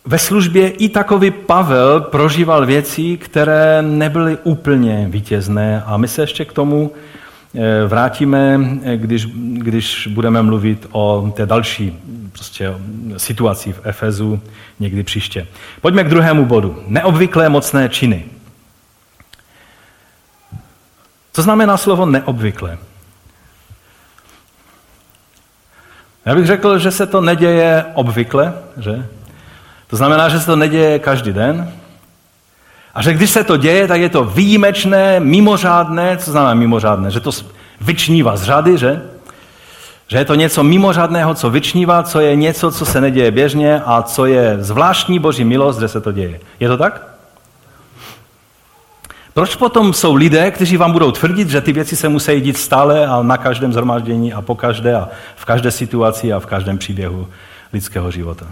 [0.05, 6.45] ve službě i takový Pavel prožíval věci, které nebyly úplně vítězné a my se ještě
[6.45, 6.93] k tomu
[7.55, 8.61] eh, vrátíme,
[8.97, 11.99] když, když budeme mluvit o té další
[12.33, 12.75] prostě
[13.17, 14.41] situaci v Efezu
[14.81, 15.47] někdy příště.
[15.81, 16.83] Pojďme k druhému bodu.
[16.87, 18.25] Neobvyklé mocné činy.
[21.33, 22.79] Co znamená slovo neobvykle?
[26.27, 29.07] Já bych řekl, že se to neděje obvykle, že?
[29.87, 31.73] To znamená, že se to neděje každý den.
[32.95, 36.17] A že když se to děje, tak je to výjimečné, mimořádné.
[36.17, 37.11] Co znamená mimořádné?
[37.11, 37.31] Že to
[37.81, 39.03] vyčnívá z řady, že?
[40.09, 44.03] Že je to něco mimořádného, co vyčnívá, co je něco, co se neděje běžně a
[44.03, 46.41] co je zvláštní boží milost, že se to děje.
[46.61, 47.10] Je to tak?
[49.35, 53.07] Proč potom jsou lidé, kteří vám budou tvrdit, že ty věci se musí dít stále
[53.07, 57.29] a na každém zhromáždění a po každé a v každé situaci a v každém příběhu
[57.73, 58.47] lidského života?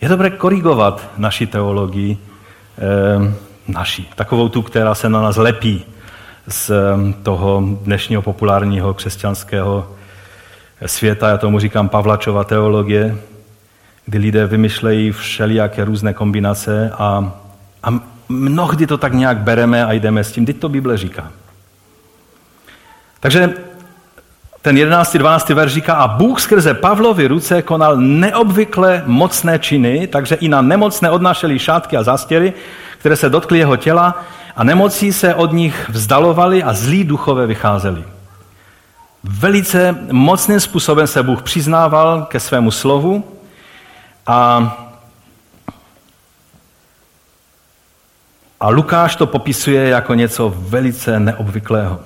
[0.00, 2.18] Je dobré korigovat naši teologii,
[2.78, 3.34] eh,
[3.68, 5.84] naši, takovou tu, která se na nás lepí
[6.48, 9.88] z ehm, toho dnešního populárního křesťanského
[10.86, 13.18] světa, já tomu říkám Pavlačova teologie,
[14.06, 17.32] kdy lidé vymyšlejí všelijaké různé kombinace a,
[17.82, 20.46] a mnohdy to tak nějak bereme a jdeme s tím.
[20.46, 21.30] Teď to Bible říká.
[23.20, 23.54] Takže
[24.62, 25.16] ten 11.
[25.16, 25.48] 12.
[25.48, 31.10] verš říká, a Bůh skrze Pavlovy ruce konal neobvykle mocné činy, takže i na nemocné
[31.10, 32.52] odnášeli šátky a zastěry,
[32.98, 34.24] které se dotkly jeho těla
[34.56, 38.04] a nemocí se od nich vzdalovali a zlí duchové vycházeli.
[39.24, 43.24] Velice mocným způsobem se Bůh přiznával ke svému slovu
[44.26, 44.89] a
[48.60, 52.00] A Lukáš to popisuje jako něco velice neobvyklého.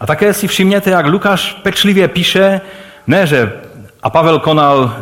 [0.00, 2.60] A také si všimněte, jak Lukáš pečlivě píše,
[3.06, 3.52] ne, že
[4.02, 4.92] a Pavel konal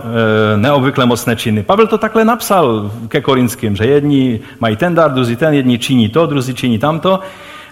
[0.55, 1.63] e, neobvykle mocné činy.
[1.63, 6.09] Pavel to takhle napsal ke Korinským, že jedni mají ten dar, druzí ten, jedni činí
[6.09, 7.21] to, druzí činí tamto.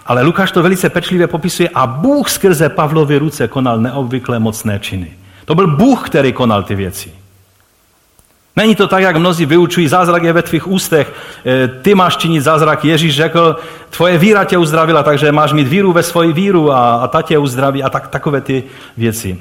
[0.05, 5.11] Ale Lukáš to velice pečlivě popisuje a Bůh skrze Pavlovy ruce konal neobvykle mocné činy.
[5.45, 7.18] To byl Bůh, který konal ty věci.
[8.59, 11.13] Není to tak, jak mnozí vyučují, zázrak je ve tvých ústech,
[11.45, 12.85] e, ty máš činit zázrak.
[12.85, 13.55] Ježíš řekl,
[13.89, 17.37] tvoje víra tě uzdravila, takže máš mít víru ve svoji víru a, a ta tě
[17.37, 18.63] uzdraví a tak, takové ty
[18.97, 19.39] věci.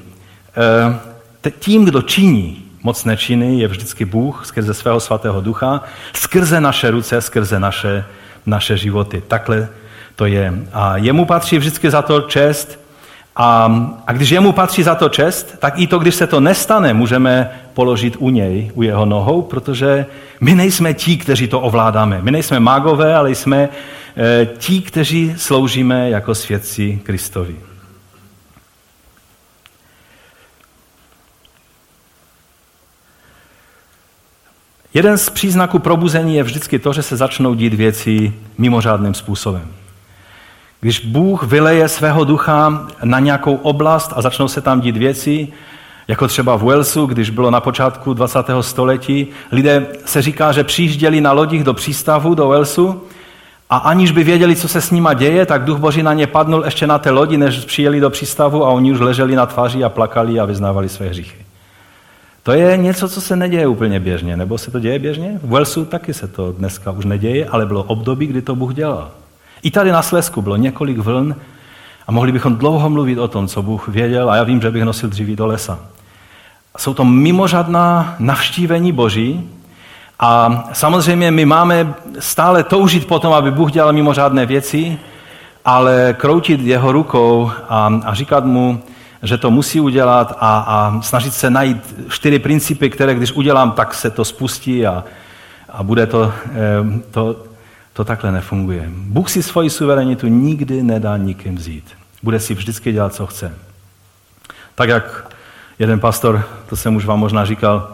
[1.44, 6.90] E, tím, kdo činí mocné činy, je vždycky Bůh skrze svého svatého ducha, skrze naše
[6.90, 8.04] ruce, skrze naše,
[8.46, 9.22] naše životy.
[9.28, 9.68] Takhle
[10.16, 10.54] to je.
[10.72, 12.87] A jemu patří vždycky za to čest.
[13.40, 13.72] A,
[14.06, 17.50] a když jemu patří za to čest, tak i to, když se to nestane, můžeme
[17.74, 20.06] položit u něj, u jeho nohou, protože
[20.40, 22.22] my nejsme ti, kteří to ovládáme.
[22.22, 23.68] My nejsme mágové, ale jsme
[24.16, 27.56] e, ti, kteří sloužíme jako svědci Kristovi.
[34.94, 39.77] Jeden z příznaků probuzení je vždycky to, že se začnou dít věci mimořádným způsobem.
[40.80, 45.48] Když Bůh vyleje svého ducha na nějakou oblast a začnou se tam dít věci,
[46.08, 48.38] jako třeba v Walesu, když bylo na počátku 20.
[48.60, 53.02] století, lidé se říká, že přijížděli na lodích do přístavu, do Walesu,
[53.70, 56.64] a aniž by věděli, co se s nima děje, tak duch Boží na ně padnul
[56.64, 59.88] ještě na té lodi, než přijeli do přístavu a oni už leželi na tváři a
[59.88, 61.44] plakali a vyznávali své hříchy.
[62.42, 65.40] To je něco, co se neděje úplně běžně, nebo se to děje běžně?
[65.42, 69.10] V Walesu taky se to dneska už neděje, ale bylo období, kdy to Bůh dělal.
[69.62, 71.36] I tady na Slesku bylo několik vln
[72.06, 74.84] a mohli bychom dlouho mluvit o tom, co Bůh věděl a já vím, že bych
[74.84, 75.78] nosil dříví do lesa.
[76.76, 79.50] Jsou to mimořádná navštívení Boží
[80.20, 84.98] a samozřejmě my máme stále toužit potom, aby Bůh dělal mimořádné věci,
[85.64, 88.82] ale kroutit jeho rukou a, a říkat mu,
[89.22, 93.94] že to musí udělat a, a snažit se najít čtyři principy, které když udělám, tak
[93.94, 95.04] se to spustí a,
[95.68, 97.36] a bude to, eh, to,
[97.98, 98.84] to takhle nefunguje.
[98.88, 101.84] Bůh si svoji suverenitu nikdy nedá nikým vzít.
[102.22, 103.54] Bude si vždycky dělat, co chce.
[104.74, 105.34] Tak jak
[105.78, 107.92] jeden pastor, to jsem už vám možná říkal,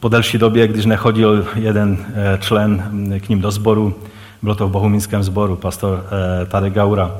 [0.00, 2.82] po delší době, když nechodil jeden eh, člen
[3.20, 3.94] k ním do sboru,
[4.42, 7.16] bylo to v bohumínském sboru, pastor eh, Tadek Gaura,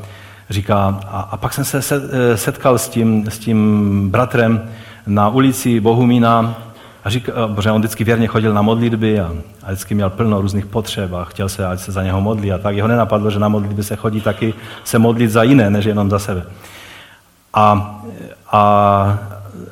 [0.51, 4.71] říká, a, a pak jsem se eh, setkal s tím, s tím bratrem
[5.07, 6.63] na ulici Bohumína
[7.05, 10.67] a říká, protože on vždycky věrně chodil na modlitby a, a vždycky měl plno různých
[10.67, 12.77] potřeb a chtěl se, ať se za něho modlí a tak.
[12.77, 16.19] Jeho nenapadlo, že na modlitby se chodí taky se modlit za jiné, než jenom za
[16.19, 16.43] sebe.
[17.55, 18.01] A,
[18.53, 19.19] a,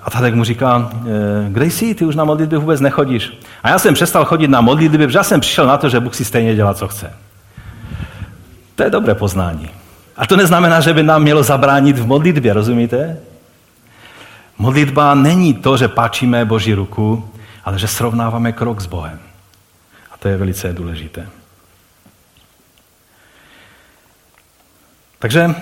[0.02, 3.38] a Tadek mu říká, e, kde jsi, ty už na modlitby vůbec nechodíš.
[3.62, 6.14] A já jsem přestal chodit na modlitby, protože já jsem přišel na to, že Bůh
[6.14, 7.12] si stejně dělá, co chce.
[8.74, 9.70] To je dobré poznání.
[10.16, 13.16] A to neznamená, že by nám mělo zabránit v modlitbě, rozumíte?
[14.58, 17.30] Modlitba není to, že páčíme Boží ruku,
[17.64, 19.18] ale že srovnáváme krok s Bohem.
[20.10, 21.28] A to je velice důležité.
[25.18, 25.54] Takže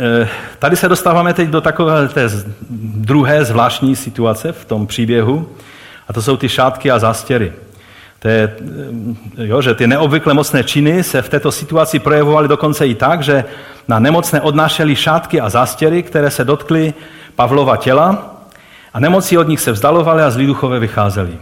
[0.00, 2.28] eh, tady se dostáváme teď do takové té
[2.94, 5.48] druhé zvláštní situace v tom příběhu,
[6.08, 7.52] a to jsou ty šátky a zástěry.
[8.24, 8.56] To je,
[9.38, 13.22] eh, jo, že ty neobvykle mocné činy se v této situaci projevovaly dokonce i tak,
[13.22, 13.44] že
[13.88, 16.94] na nemocné odnášely šátky a zástěry, které se dotkly
[17.36, 18.36] Pavlova těla
[18.94, 21.38] a nemoci od nich se vzdalovaly a zlí duchové vycházeli.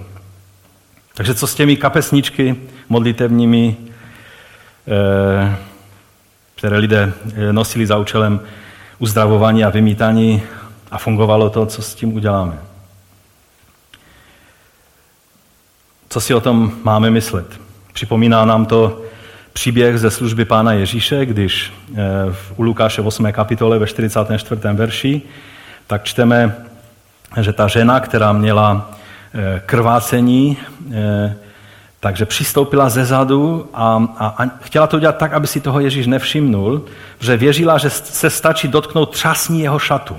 [1.15, 2.57] Takže co s těmi kapesničky
[2.89, 3.77] modlitevními,
[4.89, 5.57] eh,
[6.55, 8.41] které lidé eh, nosili za účelem
[8.99, 10.43] uzdravování a vymítání
[10.91, 12.72] a fungovalo to, co s tím uděláme.
[16.13, 17.47] Co si o tom máme myslet?
[17.93, 19.03] Připomíná nám to
[19.53, 21.99] příběh ze služby pána Ježíše, když eh,
[22.57, 23.33] u Lukáše v 8.
[23.33, 24.61] kapitole ve 44.
[24.73, 25.23] verši
[25.87, 26.57] tak čteme,
[27.41, 28.91] že ta žena, která měla
[29.35, 30.57] eh, krvácení,
[30.95, 31.37] eh,
[32.01, 36.07] takže přistoupila ze zadu a, a, a chtěla to dělat tak, aby si toho Ježíš
[36.07, 36.85] nevšimnul,
[37.21, 40.17] že věřila, že se stačí dotknout třasní jeho šatu.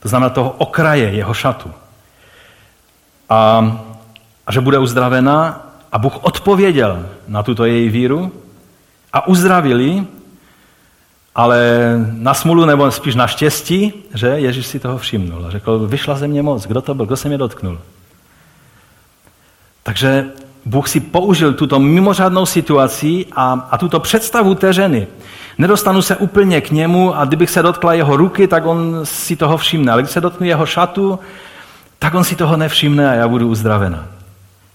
[0.00, 1.70] To znamená toho okraje jeho šatu.
[3.28, 3.80] A,
[4.46, 8.32] a že bude uzdravena a Bůh odpověděl na tuto její víru
[9.12, 10.06] a uzdravili
[11.36, 11.60] ale
[12.12, 16.28] na smulu nebo spíš na štěstí, že Ježíš si toho všimnul a řekl, vyšla ze
[16.28, 17.78] mě moc, kdo to byl, kdo se mě dotknul.
[19.82, 20.26] Takže
[20.64, 25.06] Bůh si použil tuto mimořádnou situaci a, a tuto představu té ženy.
[25.58, 29.56] Nedostanu se úplně k němu a kdybych se dotkla jeho ruky, tak on si toho
[29.56, 29.92] všimne.
[29.92, 31.18] Ale když se dotknu jeho šatu,
[31.98, 34.04] tak on si toho nevšimne a já budu uzdravena.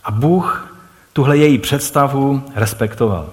[0.04, 0.78] A Bůh
[1.14, 3.30] tuhle její představu respektoval.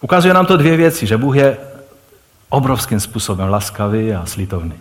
[0.00, 1.56] Ukazuje nám to dvě věci, že Bůh je
[2.48, 4.74] obrovským způsobem laskavý a slitovný.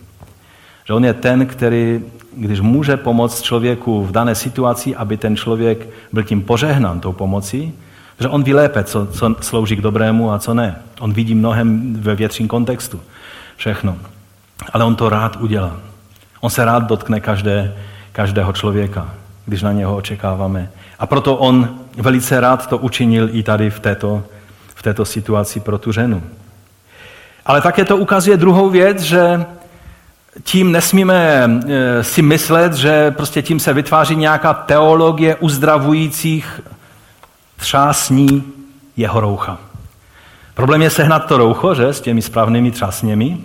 [0.85, 2.01] Že on je ten, který
[2.37, 7.73] když může pomoct člověku v dané situaci, aby ten člověk byl tím požehnán tou pomocí,
[8.19, 10.75] že on ví lépe, co, co slouží k dobrému a co ne.
[10.99, 12.99] On vidí mnohem ve větším kontextu
[13.55, 13.97] všechno.
[14.73, 15.77] Ale on to rád udělá.
[16.41, 17.75] On se rád dotkne každé,
[18.11, 19.09] každého člověka,
[19.45, 20.69] když na něho očekáváme.
[20.99, 24.23] A proto on velice rád to učinil i tady v této,
[24.75, 26.23] v této situaci pro tu ženu.
[27.45, 29.45] Ale také to ukazuje druhou věc, že
[30.43, 36.61] tím nesmíme e, si myslet, že prostě tím se vytváří nějaká teologie uzdravujících
[37.55, 38.43] třásní
[38.97, 39.57] jeho roucha.
[40.53, 43.37] Problém je sehnat to roucho, že, s těmi správnými třásněmi,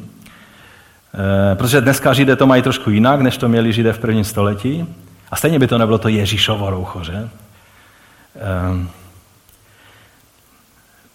[1.52, 4.86] e, protože dneska Židé to mají trošku jinak, než to měli Židé v prvním století.
[5.30, 7.12] A stejně by to nebylo to Ježíšovo roucho, že?
[7.14, 7.28] E,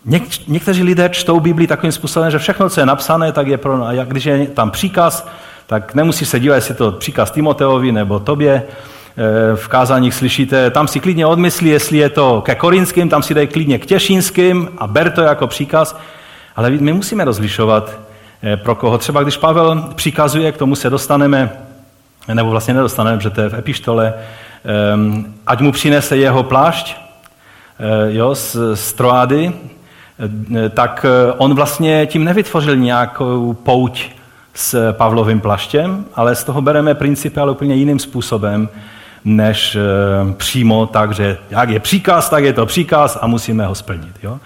[0.06, 3.86] Něk, někteří lidé čtou Bibli takovým způsobem, že všechno, co je napsané, tak je pro...
[3.86, 5.28] A když je tam příkaz,
[5.68, 8.54] tak nemusí se dívat, jestli to příkaz Timoteovi nebo tobě.
[8.54, 13.34] E, v kázáních slyšíte, tam si klidně odmyslí, jestli je to ke korinským, tam si
[13.34, 16.00] dají klidně k těšínským a ber to jako příkaz.
[16.56, 18.00] Ale my musíme rozlišovat,
[18.44, 18.98] e, pro koho.
[18.98, 21.50] Třeba když Pavel přikazuje, k tomu se dostaneme,
[22.34, 24.14] nebo vlastně nedostaneme, protože to je v epištole,
[25.48, 26.96] ať mu přinese jeho plášť,
[27.80, 29.54] e, jo, z, z Troády,
[30.70, 31.06] tak
[31.38, 34.10] on vlastně tím nevytvořil nějakou pouť
[34.54, 38.70] s Pavlovým plaštěm, ale z toho bereme principy ale úplně jiným způsobem,
[39.26, 43.76] než eh, přímo tak, že jak je příkaz, tak je to příkaz a musíme ho
[43.76, 44.16] splnit.
[44.24, 44.40] Jo?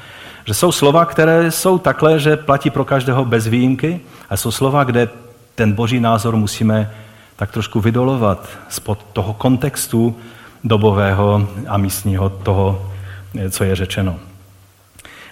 [0.45, 3.99] Že jsou slova, které jsou takhle, že platí pro každého bez výjimky,
[4.30, 5.09] a jsou slova, kde
[5.55, 6.91] ten boží názor musíme
[7.38, 10.15] tak trošku vydolovat spod toho kontextu
[10.63, 12.91] dobového a místního toho,
[13.39, 14.15] eh, co je řečeno.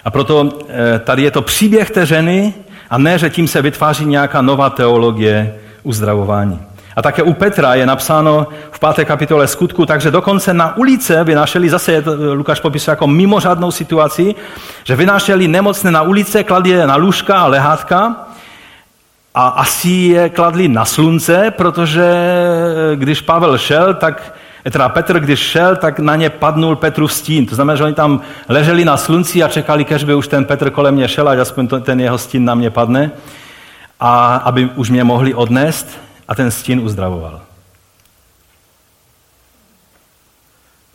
[0.05, 2.53] A proto eh, tady je to příběh té ženy,
[2.89, 6.59] a ne, že tím se vytváří nějaká nová teologie uzdravování.
[6.95, 11.69] A také u Petra je napsáno v páté kapitole skutku, takže dokonce na ulice vynášeli,
[11.69, 14.35] zase je to, Lukáš popisuje jako mimořádnou situaci,
[14.83, 18.24] že vynášeli nemocné na ulice, kladli je na lůžka a lehátka
[19.35, 22.05] a asi je kladli na slunce, protože
[22.95, 24.33] když Pavel šel, tak
[24.71, 27.45] teda Petr, když šel, tak na ně padnul Petrův stín.
[27.45, 30.69] To znamená, že oni tam leželi na slunci a čekali, kež by už ten Petr
[30.69, 33.11] kolem mě šel, ať aspoň ten jeho stín na mě padne,
[33.99, 35.87] a aby už mě mohli odnést
[36.27, 37.41] a ten stín uzdravoval.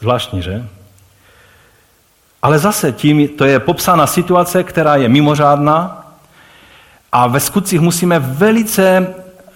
[0.01, 0.66] Zvláštní, že?
[2.43, 5.99] Ale zase tím, to je popsána situace, která je mimořádná
[7.12, 9.06] a ve skutcích musíme velice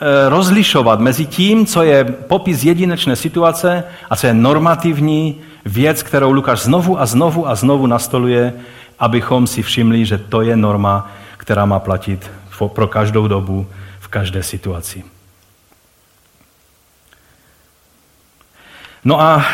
[0.00, 6.32] Eh, rozlišovat mezi tím, co je popis jedinečné situace a co je normativní věc, kterou
[6.32, 8.52] Lukáš znovu a znovu a znovu nastoluje,
[8.98, 12.30] abychom si všimli, že to je norma, která má platit
[12.66, 13.66] pro každou dobu,
[14.00, 15.05] v každé situaci.
[19.05, 19.44] No a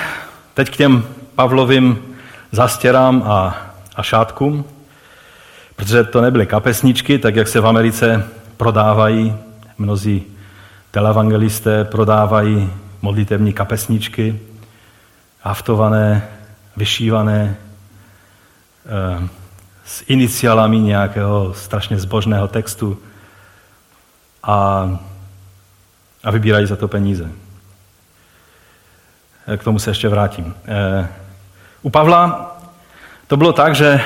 [0.54, 1.98] teď k těm Pavlovým
[2.52, 3.56] zastěrám a,
[3.96, 4.64] a šátkům,
[5.80, 9.34] protože to nebyly kapesničky, tak jak se v Americe prodávají
[9.78, 10.24] mnozí
[10.90, 12.72] televangelisté prodávají
[13.02, 14.40] modlitevní kapesničky,
[15.40, 16.28] haftované,
[16.76, 17.56] vyšívané,
[18.86, 19.28] eh,
[19.84, 22.98] s iniciálami nějakého strašně zbožného textu
[24.42, 24.90] a,
[26.24, 27.30] a vybírají za to peníze.
[29.46, 30.54] Eh, k tomu se ještě vrátím.
[30.66, 31.08] Eh,
[31.82, 32.56] u Pavla
[33.26, 34.00] to bylo tak, že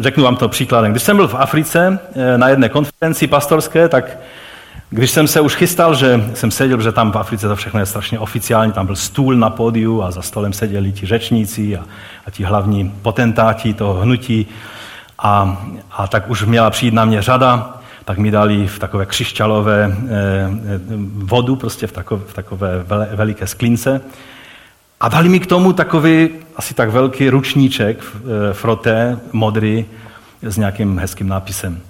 [0.00, 0.90] řeknu vám to příkladem.
[0.90, 1.98] Když jsem byl v Africe
[2.36, 4.18] na jedné konferenci pastorské, tak
[4.90, 7.86] když jsem se už chystal, že jsem seděl, že tam v Africe to všechno je
[7.86, 11.84] strašně oficiální, tam byl stůl na pódiu a za stolem seděli ti řečníci a,
[12.26, 14.46] a ti hlavní potentáti toho hnutí
[15.18, 19.84] a, a tak už měla přijít na mě řada, tak mi dali v takové křišťalové
[19.84, 20.80] eh, eh
[21.14, 22.84] vodu, prostě v takové, v takové
[23.14, 24.00] veliké sklince.
[25.00, 29.86] A dali mi k tomu takový asi tak velký ručníček, eh, froté, modrý,
[30.42, 31.80] s nějakým hezkým nápisem.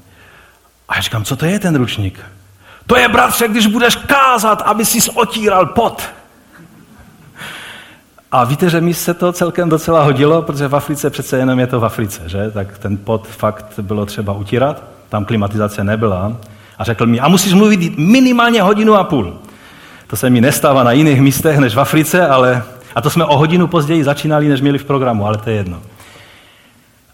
[0.88, 2.20] A já říkám, co to je ten ručník?
[2.86, 6.02] To je, bratře, když budeš kázat, aby si otíral pot.
[8.32, 11.66] A víte, že mi se to celkem docela hodilo, protože v Africe přece jenom je
[11.66, 12.50] to v Africe, že?
[12.50, 16.36] Tak ten pot fakt bylo třeba utírat, tam klimatizace nebyla.
[16.78, 19.38] A řekl mi, a musíš mluvit minimálně hodinu a půl.
[20.06, 22.62] To se mi nestává na jiných místech než v Africe, ale...
[22.98, 25.80] A to jsme o hodinu později začínali, než měli v programu, ale to je jedno.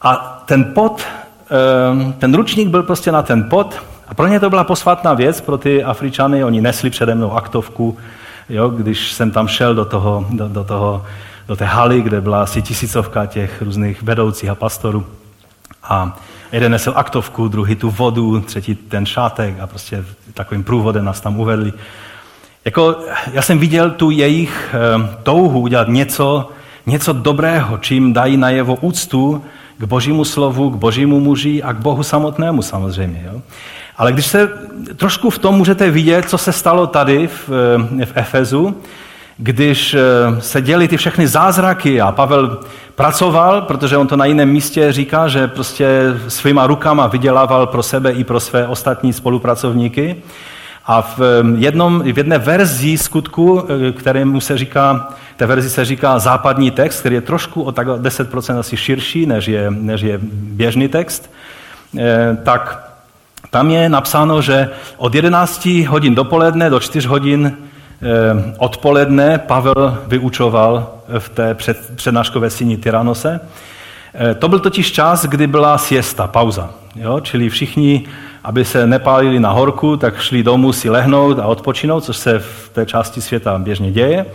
[0.02, 1.02] A ten pot,
[1.50, 5.40] ehm, ten ručník byl prostě na ten pot a pro ně to byla posvátná věc,
[5.40, 7.98] pro ty Afričany, oni nesli přede mnou aktovku,
[8.48, 11.04] jo, když jsem tam šel do, toho, do, do, toho,
[11.48, 15.06] do té haly, kde byla asi tisícovka těch různých vedoucích a pastorů.
[15.82, 16.18] A
[16.52, 20.04] jeden nesl aktovku, druhý tu vodu, třetí ten šátek a prostě
[20.34, 21.72] takovým průvodem nás tam uvedli.
[22.64, 22.96] Jako,
[23.32, 26.50] já jsem viděl tu jejich eh, touhu udělat něco,
[26.86, 29.44] něco dobrého, čím dají najevo úctu
[29.78, 33.30] k božímu slovu, k božímu muži a k Bohu samotnému samozřejmě.
[33.32, 33.40] Jo?
[33.96, 34.48] Ale když se
[34.96, 37.50] trošku v tom můžete vidět, co se stalo tady v,
[38.00, 38.76] eh, v Efezu,
[39.36, 40.00] když eh,
[40.40, 42.60] se děli ty všechny zázraky a Pavel
[42.94, 48.12] pracoval, protože on to na jiném místě říká, že prostě svýma rukama vydělával pro sebe
[48.12, 50.16] i pro své ostatní spolupracovníky.
[50.86, 51.20] A v,
[51.56, 57.00] jednom, v jedné verzi skutku, eh, kterému se říká, té verzi se říká západní text,
[57.00, 61.30] který je trošku o tak 10% asi širší, než je, než je běžný text,
[61.98, 62.90] eh, tak
[63.50, 70.94] tam je napsáno, že od 11 hodin dopoledne do 4 hodin eh, odpoledne Pavel vyučoval
[71.18, 73.40] v té před, přednáškové síni Tyranose.
[74.38, 76.70] To byl totiž čas, kdy byla siesta, pauza.
[76.96, 77.20] Jo?
[77.20, 78.06] Čili všichni
[78.44, 82.70] aby se nepálili na horku, tak šli domů si lehnout a odpočinout, což se v
[82.72, 84.26] té části světa běžně děje.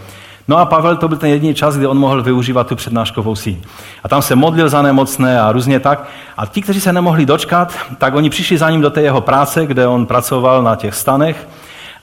[0.48, 3.58] No a Pavel to byl ten jediný čas, kdy on mohl využívat tu přednáškovou síň.
[4.04, 6.08] A tam se modlil za nemocné a různě tak.
[6.38, 9.66] A ti, kteří se nemohli dočkat, tak oni přišli za ním do té jeho práce,
[9.66, 11.48] kde on pracoval na těch stanech.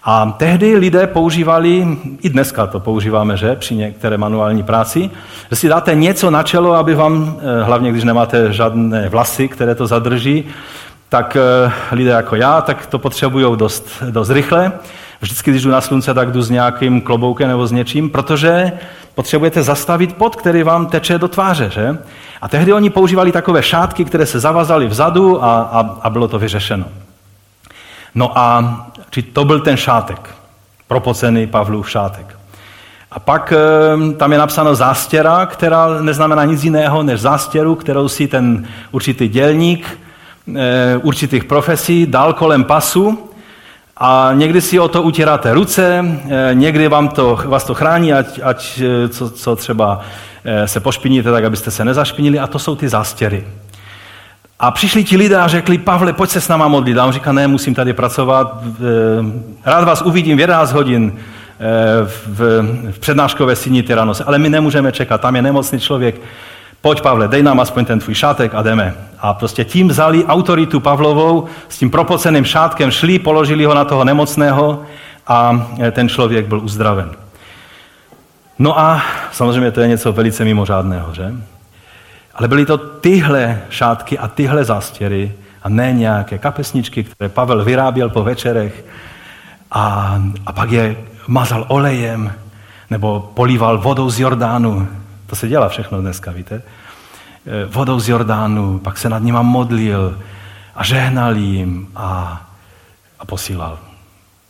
[0.05, 5.11] A tehdy lidé používali, i dneska to používáme, že, při některé manuální práci,
[5.51, 9.75] že si dáte něco na čelo, aby vám, eh, hlavně když nemáte žádné vlasy, které
[9.75, 10.45] to zadrží,
[11.09, 14.73] tak eh, lidé jako já, tak to potřebují dost, dost rychle.
[15.21, 18.73] Vždycky, když jdu na slunce, tak jdu s nějakým kloboukem nebo s něčím, protože
[19.15, 21.71] potřebujete zastavit pot, který vám teče do tváře.
[21.71, 21.99] Že?
[22.41, 26.39] A tehdy oni používali takové šátky, které se zavazaly vzadu a, a, a bylo to
[26.39, 26.85] vyřešeno.
[28.15, 30.31] No a či to byl ten šátek,
[30.89, 32.39] propocený Pavlův šátek.
[33.11, 38.29] A pak eh, tam je napsáno zástěra, která neznamená nic jiného než zástěru, kterou si
[38.29, 39.99] ten určitý dělník
[41.03, 43.31] určitých profesí dal kolem pasu.
[43.97, 48.41] A někdy si o to utíráte ruce, eh, někdy vám to, vás to chrání, ať,
[48.43, 50.01] ať eh, co, co třeba
[50.67, 52.39] se pošpiníte, tak abyste se nezašpinili.
[52.39, 53.45] A to jsou ty zástěry.
[54.59, 56.99] A přišli ti lidé a řekli, Pavle, pojď se s náma modlit.
[56.99, 58.63] A on říká, ne, musím tady pracovat,
[59.65, 61.13] rád vás uvidím v 11 hodin
[62.27, 62.39] v,
[62.93, 66.21] v přednáškové síni Tyranose, ale my nemůžeme čekat, tam je nemocný člověk,
[66.87, 68.95] pojď Pavle, dej nám aspoň ten tvůj šátek a jdeme.
[69.19, 74.05] A prostě tím vzali autoritu Pavlovou, s tím propoceným šátkem šli, položili ho na toho
[74.05, 74.83] nemocného
[75.27, 77.11] a e, ten člověk byl uzdraven.
[78.59, 81.35] No a samozřejmě to je něco velice mimořádného, že?
[82.35, 85.33] Ale byly to tyhle šátky a tyhle zástěry
[85.63, 88.85] a ne nějaké kapesničky, které Pavel vyráběl po večerech
[89.71, 90.17] a,
[90.47, 92.33] a pak je mazal olejem
[92.91, 94.89] nebo políval vodou z Jordánu.
[95.27, 96.63] To se dělá všechno dneska, víte?
[97.47, 100.19] Eh, vodou z Jordánu, pak se nad nima modlil
[100.75, 102.43] a žehnal jim a,
[103.19, 103.79] a posílal.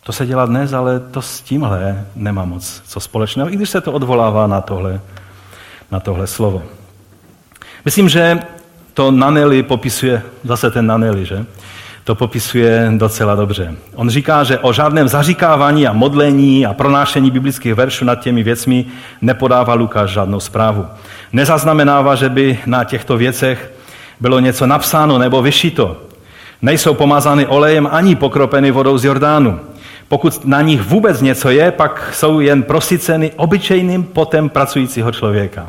[0.03, 3.81] To se dělá dnes, ale to s tímhle nemá moc co společného, i když se
[3.81, 5.01] to odvolává na tohle,
[5.91, 6.63] na tohle slovo.
[7.85, 8.39] Myslím, že
[8.93, 11.45] to Naneli popisuje, zase ten Naneli, že?
[12.07, 13.75] To popisuje docela dobře.
[13.95, 18.85] On říká, že o žádném zaříkávání a modlení a pronášení biblických veršů nad těmi věcmi
[19.21, 20.85] nepodává Lukáš žádnou zprávu.
[21.33, 23.71] Nezaznamenává, že by na těchto věcech
[24.19, 25.97] bylo něco napsáno nebo vyšito.
[26.61, 29.59] Nejsou pomazány olejem ani pokropeny vodou z Jordánu.
[30.07, 35.67] Pokud na nich vůbec něco je, pak jsou jen prosyceny obyčejným potem pracujícího člověka.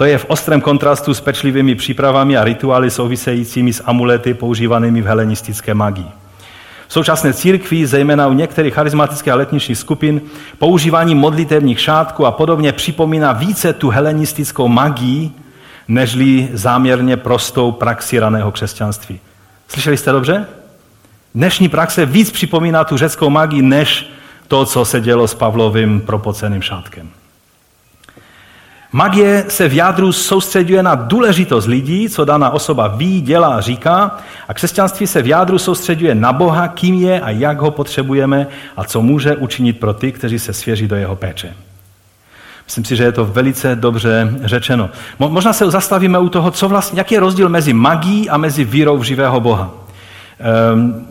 [0.00, 5.06] To je v ostrém kontrastu s pečlivými přípravami a rituály souvisejícími s amulety používanými v
[5.06, 6.06] helenistické magii.
[6.88, 10.20] V současné církvi, zejména u některých charismatických a letničních skupin,
[10.58, 15.30] používání modlitevních šátků a podobně připomíná více tu helenistickou magii,
[15.88, 19.20] nežli záměrně prostou praxi raného křesťanství.
[19.68, 20.46] Slyšeli jste dobře?
[21.34, 24.10] Dnešní praxe víc připomíná tu řeckou magii, než
[24.48, 27.10] to, co se dělo s Pavlovým propoceným šátkem.
[28.92, 34.18] Magie se v jádru soustředuje na důležitost lidí, co daná osoba ví, dělá, říká,
[34.48, 38.84] a křesťanství se v jádru soustředuje na Boha, kým je a jak ho potřebujeme a
[38.84, 41.54] co může učinit pro ty, kteří se svěří do jeho péče.
[42.64, 44.90] Myslím si, že je to velice dobře řečeno.
[45.18, 48.98] Možná se zastavíme u toho, co vlastně, jaký je rozdíl mezi magií a mezi vírou
[48.98, 49.70] v živého Boha.
[50.74, 51.06] Um,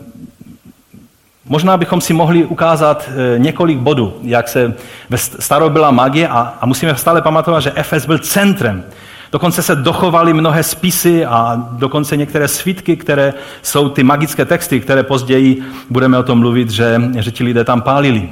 [1.50, 4.74] Možná bychom si mohli ukázat eh, několik bodů, jak se
[5.10, 8.84] ve starou byla magie a, a musíme stále pamatovat, že Efes byl centrem.
[9.32, 15.02] Dokonce se dochovaly mnohé spisy a dokonce některé svítky, které jsou ty magické texty, které
[15.02, 18.28] později budeme o tom mluvit, že, že ti lidé tam pálili.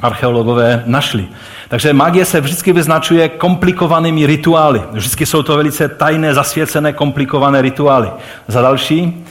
[0.00, 1.26] Archeologové našli.
[1.68, 4.82] Takže magie se vždycky vyznačuje komplikovanými rituály.
[4.92, 8.10] Vždycky jsou to velice tajné, zasvěcené, komplikované rituály.
[8.48, 9.24] Za další,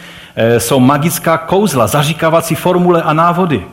[0.57, 3.65] jsou magická kouzla, zaříkávací formule a návody.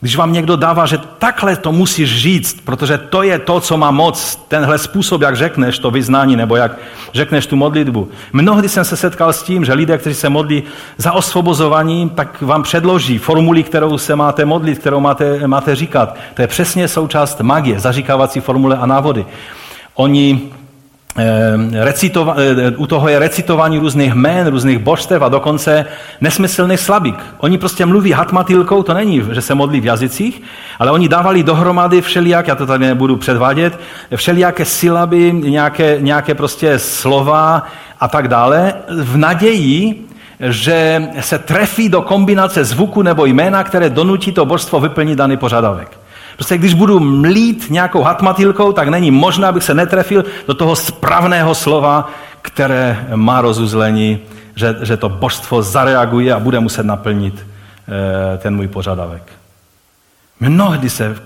[0.00, 3.90] Když vám někdo dává, že takhle to musíš říct, protože to je to, co má
[3.90, 6.72] moc, tenhle způsob, jak řekneš to vyznání nebo jak
[7.14, 8.08] řekneš tu modlitbu.
[8.32, 10.62] Mnohdy jsem se setkal s tím, že lidé, kteří se modlí
[10.98, 16.16] za osvobozování, tak vám předloží formuli, kterou se máte modlit, kterou máte, máte říkat.
[16.34, 19.26] To je přesně součást magie, zaříkávací formule a návody.
[19.94, 20.52] Oni
[21.72, 25.86] recitova, eh, u toho je recitování různých jmén, různých božstev a dokonce
[26.20, 27.14] nesmyslný slabik.
[27.38, 30.42] Oni prostě mluví hatmatilkou, to není, že se modlí v jazycích,
[30.78, 33.80] ale oni dávali dohromady všelijak, já to tady nebudu předvádět,
[34.16, 37.62] všelijaké sylaby, nějaké, nějaké prostě slova
[38.00, 40.06] a tak dále, v naději,
[40.40, 46.05] že se trefí do kombinace zvuku nebo jména, které donutí to božstvo vyplnit daný požadavek.
[46.36, 51.54] Prostě když budu mlít nějakou hatmatilkou, tak není možné, abych se netrefil do toho správného
[51.54, 52.10] slova,
[52.42, 54.18] které má rozuzlení,
[54.54, 57.46] že, že to božstvo zareaguje a bude muset naplnit
[58.34, 59.22] e, ten můj požadavek.
[60.40, 61.16] Mnohdy se e,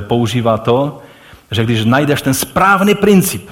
[0.00, 1.02] používá to,
[1.50, 3.50] že když najdeš ten správný princip,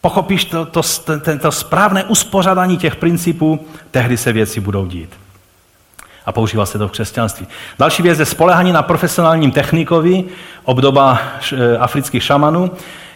[0.00, 5.10] pochopíš to, to, to, to správné uspořádání těch principů, tehdy se věci budou dít
[6.28, 7.46] a používá se to v křesťanství.
[7.78, 10.24] Další věc je spolehání na profesionálním technikovi,
[10.64, 11.18] obdoba
[11.52, 12.70] eh, afrických šamanů,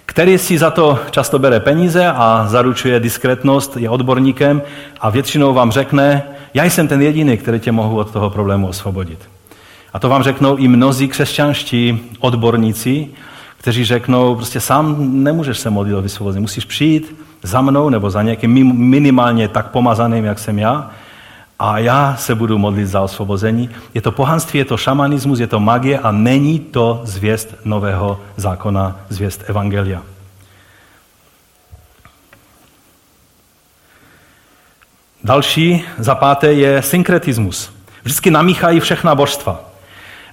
[0.07, 4.63] který si za to často bere peníze a zaručuje diskretnost, je odborníkem
[5.01, 6.23] a většinou vám řekne,
[6.55, 9.19] já jsem ten jediný, který tě mohu od toho problému osvobodit.
[9.93, 13.09] A to vám řeknou i mnozí křesťanští odborníci,
[13.57, 18.23] kteří řeknou, prostě sám nemůžeš se modlit o vysvobození, musíš přijít za mnou nebo za
[18.23, 20.91] někým minimálně tak pomazaným, jak jsem já,
[21.63, 23.71] a já se budu modlit za osvobození.
[23.95, 29.01] Je to pohanství, je to šamanismus, je to magie a není to zvěst nového zákona,
[29.09, 30.03] zvěst evangelia.
[35.25, 37.73] Další, za páté, je synkretismus.
[38.03, 39.61] Vždycky namíchají všechna božstva.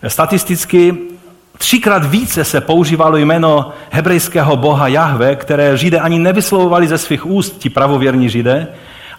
[0.08, 0.98] Statisticky
[1.58, 7.58] třikrát více se používalo jméno hebrejského boha Jahve, které Židé ani nevyslovovali ze svých úst,
[7.58, 8.68] ti pravověrní Židé,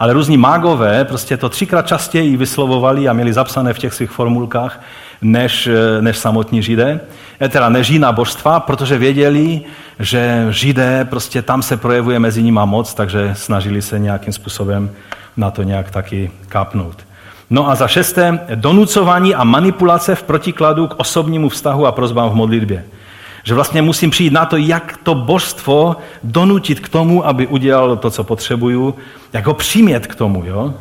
[0.01, 4.81] ale různí mágové prostě to třikrát častěji vyslovovali a měli zapsané v těch svých formulkách
[5.23, 5.69] než,
[6.01, 7.01] než samotní židé,
[7.41, 9.61] e, teda než jiná božstva, protože věděli,
[9.99, 14.91] že židé, prostě tam se projevuje mezi nimi moc, takže snažili se nějakým způsobem
[15.37, 16.97] na to nějak taky kápnout.
[17.51, 22.35] No a za šesté, donucování a manipulace v protikladu k osobnímu vztahu a prozbám v
[22.35, 22.85] modlitbě.
[23.43, 28.11] Že vlastně musím přijít na to, jak to božstvo donutit k tomu, aby udělalo to,
[28.11, 28.95] co potřebuju,
[29.33, 30.45] jak ho přimět k tomu.
[30.45, 30.75] Jo?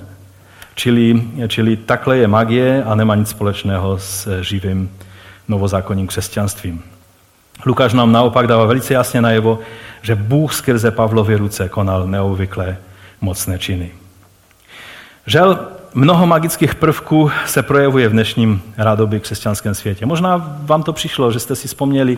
[0.76, 4.91] Čili, čili takhle je magie a nemá nic společného s živým
[5.47, 6.84] novozákonním křesťanstvím.
[7.66, 9.60] Lukáš nám naopak dává velice jasně najevo,
[10.01, 12.78] že Bůh skrze Pavlovy ruce konal neobvyklé
[13.22, 13.91] mocné činy.
[15.26, 15.60] Žel,
[15.94, 20.06] mnoho magických prvků se projevuje v dnešním rádoby křesťanském světě.
[20.06, 22.18] Možná vám to přišlo, že jste si vzpomněli,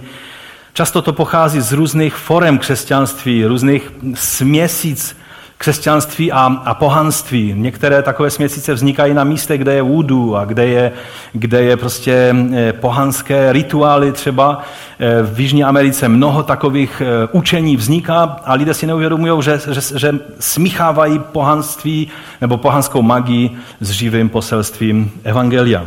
[0.74, 5.18] často to pochází z různých forem křesťanství, různých směsíc
[5.62, 7.54] křesťanství a, a pohanství.
[7.58, 10.92] Některé takové směsice vznikají na místech, kde je vůdu a kde je,
[11.34, 14.60] kde je prostě eh, pohanské rituály třeba.
[15.00, 20.00] Eh, v Jižní Americe mnoho takových eh, učení vzniká a lidé si neuvědomují, že, že,
[20.00, 22.08] že smíchávají pohanství
[22.42, 25.86] nebo pohanskou magii s živým poselstvím Evangelia.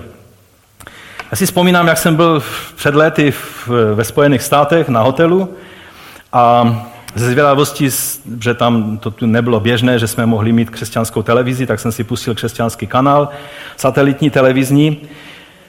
[1.31, 2.43] Já si vzpomínám, jak jsem byl
[2.77, 3.35] před lety
[3.95, 5.55] ve Spojených státech na hotelu
[6.33, 6.65] a
[7.15, 7.91] ze zvědavosti,
[8.41, 12.05] že tam to tu nebylo běžné, že jsme mohli mít křesťanskou televizi, tak jsem si
[12.05, 13.29] pustil křesťanský kanál,
[13.77, 15.01] satelitní televizní.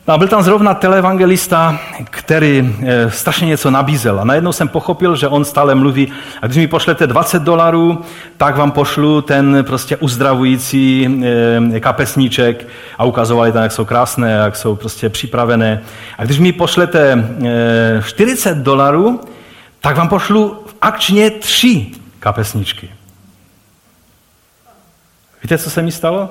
[0.07, 1.79] No a byl tam zrovna televangelista,
[2.09, 4.19] který e, strašně něco nabízel.
[4.19, 8.01] A najednou jsem pochopil, že on stále mluví, a když mi pošlete 20 dolarů,
[8.37, 11.09] tak vám pošlu ten prostě uzdravující
[11.73, 12.67] e, kapesníček
[12.97, 15.81] a ukazovali tam, jak jsou krásné, jak jsou prostě připravené.
[16.17, 19.21] A když mi pošlete e, 40 dolarů,
[19.81, 22.89] tak vám pošlu akčně tři kapesničky.
[25.43, 26.30] Víte, co se mi stalo?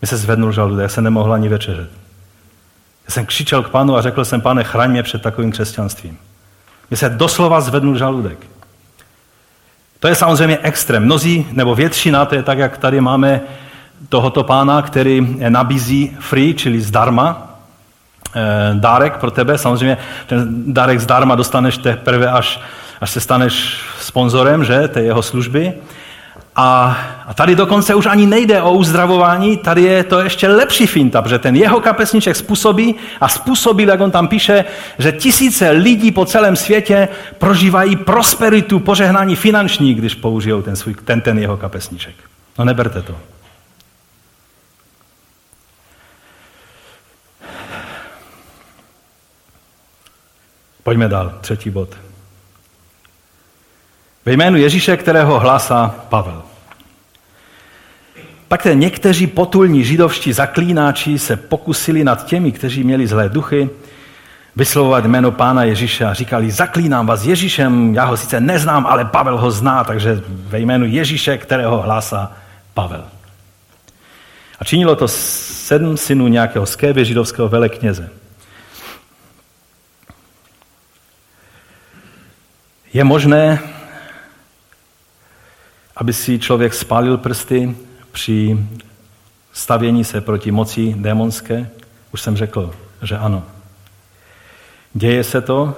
[0.00, 1.90] Mě se zvednul žaludek, já jsem nemohl ani večeřet.
[3.08, 6.18] Já jsem křičel k panu a řekl jsem, pane, chraň mě před takovým křesťanstvím.
[6.90, 8.46] Mě se doslova zvednul žaludek.
[10.00, 11.04] To je samozřejmě extrém.
[11.04, 13.40] Mnozí, nebo většina, to je tak, jak tady máme
[14.08, 17.58] tohoto pána, který nabízí free, čili zdarma,
[18.34, 19.58] eh, dárek pro tebe.
[19.58, 22.60] Samozřejmě ten dárek zdarma dostaneš teprve, až
[23.00, 25.74] až se staneš sponzorem, že, té jeho služby.
[26.58, 31.22] A, a tady dokonce už ani nejde o uzdravování, tady je to ještě lepší finta,
[31.22, 34.64] protože ten jeho kapesníček způsobí a způsobil, jak on tam píše,
[34.98, 41.20] že tisíce lidí po celém světě prožívají prosperitu, požehnání finanční, když použijou ten, svůj, ten,
[41.20, 42.14] ten jeho kapesníček.
[42.58, 43.16] No neberte to.
[50.82, 52.05] Pojďme dál, třetí bod.
[54.26, 56.42] Ve jménu Ježíše, kterého hlásá Pavel.
[58.48, 63.70] Takté někteří potulní židovští zaklínáči se pokusili nad těmi, kteří měli zlé duchy,
[64.56, 69.38] vyslovovat jméno pána Ježíše a říkali, zaklínám vás Ježíšem, já ho sice neznám, ale Pavel
[69.38, 72.32] ho zná, takže ve jménu Ježíše, kterého hlásá
[72.74, 73.04] Pavel.
[74.58, 78.10] A činilo to sedm synů nějakého skévy židovského velekněze.
[82.92, 83.58] Je možné,
[85.96, 87.76] aby si člověk spálil prsty
[88.12, 88.66] při
[89.52, 91.70] stavění se proti moci démonské?
[92.12, 93.42] Už jsem řekl, že ano.
[94.94, 95.74] Děje se to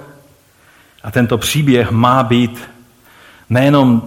[1.03, 2.69] a tento příběh má být
[3.49, 4.01] nejenom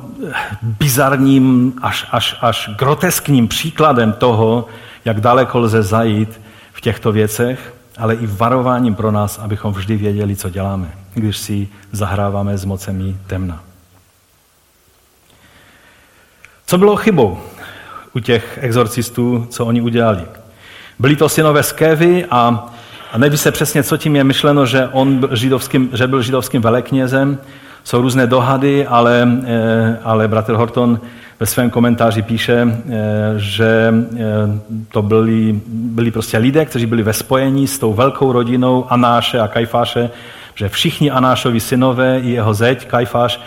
[0.63, 4.67] bizarním až, až, až groteskním příkladem toho,
[5.05, 6.41] jak daleko lze zajít
[6.73, 11.69] v těchto věcech, ale i varováním pro nás, abychom vždy věděli, co děláme, když si
[11.93, 13.72] zahráváme s mocemi temna.
[16.67, 17.39] Co bylo chybou
[18.15, 20.23] u těch exorcistů, co oni udělali?
[20.99, 22.71] Byli to synové Skevy a,
[23.13, 26.63] a neví se přesně, co tím je myšleno, že on byl židovským, že byl židovským
[26.63, 27.39] veleknězem.
[27.85, 31.01] Jsou různé dohady, ale, eh, ale bratr Horton
[31.41, 34.21] ve svém komentáři píše, eh, že eh,
[34.89, 39.49] to byli, byli prostě lidé, kteří byli ve spojení s tou velkou rodinou Anáše a
[39.49, 40.11] Kajfáše,
[40.55, 43.41] že všichni Anášovi synové i jeho zeď Kajfáš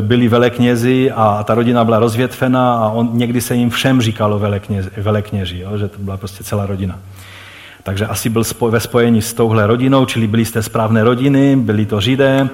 [0.00, 4.90] byli veleknězi a ta rodina byla rozvětvená a on, někdy se jim všem říkalo veleknězi,
[4.96, 6.98] velekněži, jo, že to byla prostě celá rodina.
[7.86, 12.00] Takže asi byl ve spojení s touhle rodinou, čili byli té správné rodiny, byli to
[12.00, 12.48] židé.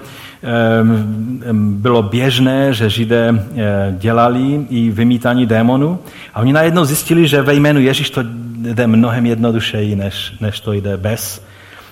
[1.53, 5.99] Bylo běžné, že židé eh, dělali i vymítání démonů.
[6.35, 8.23] A oni najednou zjistili, že ve jménu Ježíš to
[8.57, 11.45] jde mnohem jednodušeji, než, než to jde bez,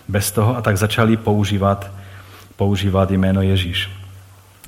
[0.08, 0.56] bez toho.
[0.56, 1.90] A tak začali používat,
[2.56, 3.99] používat jméno Ježíš.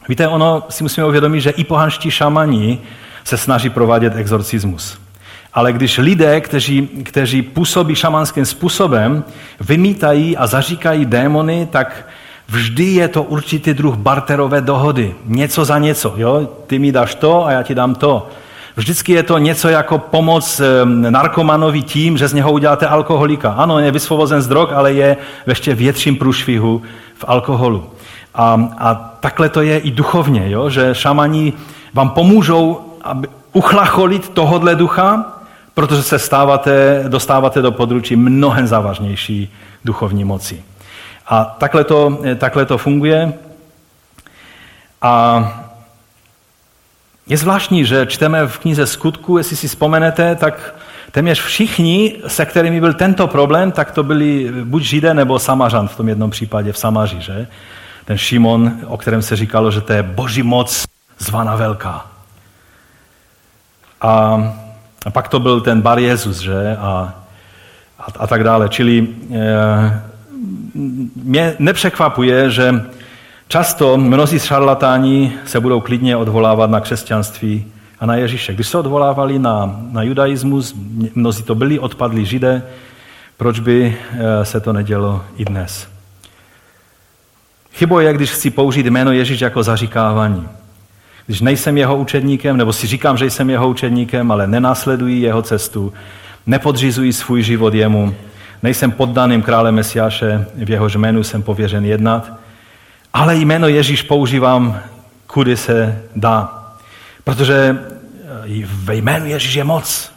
[0.09, 2.79] Víte, ono si musíme uvědomit, že i pohanští šamani
[3.25, 4.99] se snaží provádět exorcismus.
[5.55, 9.25] Ale když lidé, kteří, kteří působí šamanským způsobem,
[9.61, 12.07] vymítají a zaříkají démony, tak
[12.49, 15.15] vždy je to určitý druh barterové dohody.
[15.25, 16.15] Něco za něco.
[16.17, 16.49] Jo?
[16.67, 18.29] Ty mi dáš to a já ti dám to.
[18.77, 23.51] Vždycky je to něco jako pomoc narkomanovi tím, že z něho uděláte alkoholika.
[23.53, 26.83] Ano, je vysvobozen z drog, ale je ještě větším průšvihu
[27.15, 27.91] v alkoholu.
[28.35, 30.71] A, a takhle to je i duchovně, jo?
[30.71, 31.53] že šamani
[31.95, 35.33] vám pomůžou aby uchlacholit tohodle ducha,
[35.75, 39.53] protože se stáváte, dostáváte do područí mnohem závažnější
[39.85, 40.65] duchovní moci.
[41.27, 43.33] A takhle to, takhle to funguje.
[45.03, 45.45] A
[47.27, 50.75] je zvláštní, že čteme v knize Skutku, jestli si vzpomenete, tak
[51.11, 55.97] téměř všichni, se kterými byl tento problém, tak to byli buď Židé nebo Samařan v
[55.97, 57.47] tom jednom případě v Samaři, že?
[58.05, 60.85] Ten Šimon, o kterém se říkalo, že to je boží moc
[61.19, 62.07] zvaná velká.
[64.01, 64.43] A,
[65.07, 66.77] a pak to byl ten bar Jezus, že?
[66.77, 67.15] A,
[67.99, 68.69] a, a tak dále.
[68.69, 70.03] Čili e,
[71.15, 72.85] mě nepřekvapuje, že
[73.49, 78.55] často mnozí šarlatáni se budou klidně odvolávat na křesťanství a na Ježíše.
[78.55, 80.75] Když se odvolávali na, na judaismus,
[81.15, 82.63] mnozí to byli odpadli židé,
[83.37, 85.92] proč by eh, se to nedělo i dnes?
[87.75, 90.49] Chybou je, když chci použít jméno Ježíš jako zaříkávání.
[91.27, 95.93] Když nejsem jeho učedníkem, nebo si říkám, že jsem jeho učedníkem, ale nenásleduji jeho cestu,
[96.47, 98.15] nepodřizuji svůj život jemu,
[98.63, 102.33] nejsem poddaným králem Mesiáše, v jehož jménu jsem pověřen jednat,
[103.15, 104.81] ale jméno Ježíš používám,
[105.27, 106.63] kudy se dá.
[107.25, 107.79] Protože
[108.45, 110.13] eh, ve jménu Ježíš je moc.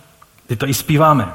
[0.48, 1.28] Ty to i zpíváme.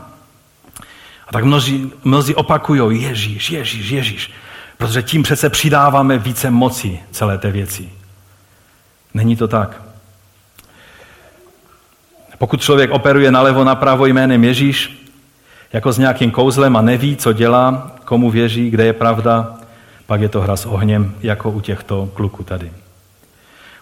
[1.29, 4.33] A tak mnozí, mnozí opakují Ježíš, Ježíš, Ježíš.
[4.81, 7.89] Protože tím přece přidáváme více moci celé té věci.
[9.15, 9.83] Není to tak.
[12.39, 15.07] Pokud člověk operuje nalevo napravo jménem Ježíš,
[15.73, 19.59] jako s nějakým kouzlem a neví, co dělá, komu věří, kde je pravda,
[20.07, 22.73] pak je to hra s ohněm, jako u těchto kluků tady.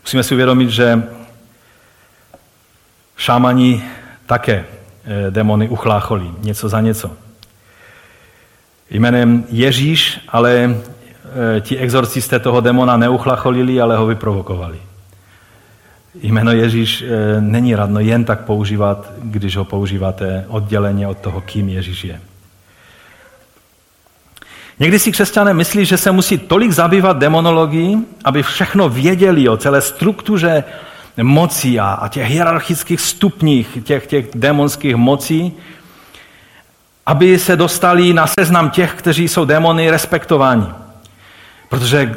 [0.02, 1.02] Musíme si uvědomit, že
[3.16, 3.84] šámani
[4.26, 4.64] také
[5.04, 7.27] eh, demony uchlácholí, něco za něco
[8.90, 14.78] jménem Ježíš, ale e, ti exorcisté toho demona neuchlacholili, ale ho vyprovokovali.
[16.22, 21.68] Jméno Ježíš e, není radno jen tak používat, když ho používáte odděleně od toho, kým
[21.68, 22.20] Ježíš je.
[24.78, 29.80] Někdy si křesťané myslí, že se musí tolik zabývat demonologií, aby všechno věděli o celé
[29.80, 30.64] struktuře
[31.22, 35.52] mocí a, a těch hierarchických stupních těch, těch démonských mocí,
[37.08, 40.66] aby se dostali na seznam těch, kteří jsou démony respektováni.
[41.68, 42.16] Protože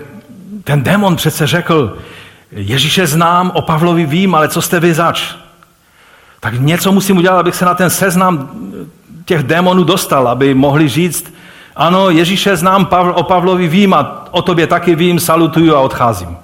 [0.64, 1.98] ten démon přece řekl,
[2.52, 5.36] Ježíše znám, o Pavlovi vím, ale co jste vy zač?
[6.40, 8.50] Tak něco musím udělat, abych se na ten seznam
[9.26, 11.34] těch démonů dostal, aby mohli říct,
[11.76, 16.38] ano, Ježíše znám, Pavl, o Pavlovi vím a o tobě taky vím, salutuju a odcházím.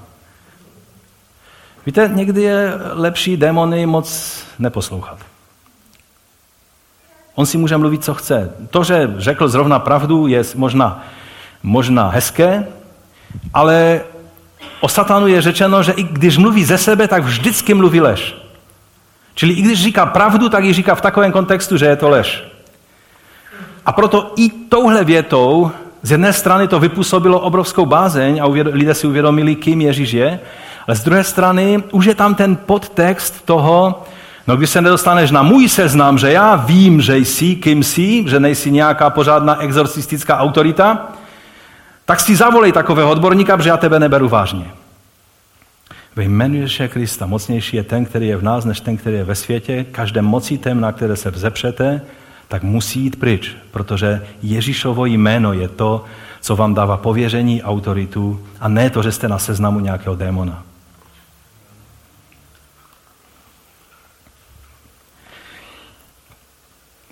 [1.85, 5.17] Víte, někdy je lepší démony moc neposlouchat.
[7.39, 8.51] On si může mluvit, co chce.
[8.69, 11.03] To, že řekl zrovna pravdu, je možná,
[11.63, 12.67] možná hezké,
[13.53, 14.01] ale
[14.81, 18.35] o satanu je řečeno, že i když mluví ze sebe, tak vždycky mluví lež.
[19.35, 22.43] Čili i když říká pravdu, tak ji říká v takovém kontextu, že je to lež.
[23.85, 25.71] A proto i touhle větou
[26.01, 30.39] z jedné strany to vypůsobilo obrovskou bázeň a lidé si uvědomili, kým Ježíš je,
[30.87, 34.03] ale z druhé strany už je tam ten podtext toho,
[34.47, 38.39] no když se nedostaneš na můj seznam, že já vím, že jsi, kým jsi, že
[38.39, 41.07] nejsi nějaká pořádná exorcistická autorita,
[42.05, 44.65] tak si zavolej takového odborníka, protože já tebe neberu vážně.
[46.15, 49.23] Ve jménu Ježíše Krista mocnější je ten, který je v nás, než ten, který je
[49.23, 49.85] ve světě.
[49.91, 52.01] Každé mocí tém, na které se vzepřete,
[52.47, 56.05] tak musí jít pryč, protože Ježíšovo jméno je to,
[56.41, 60.63] co vám dává pověření, autoritu a ne to, že jste na seznamu nějakého démona.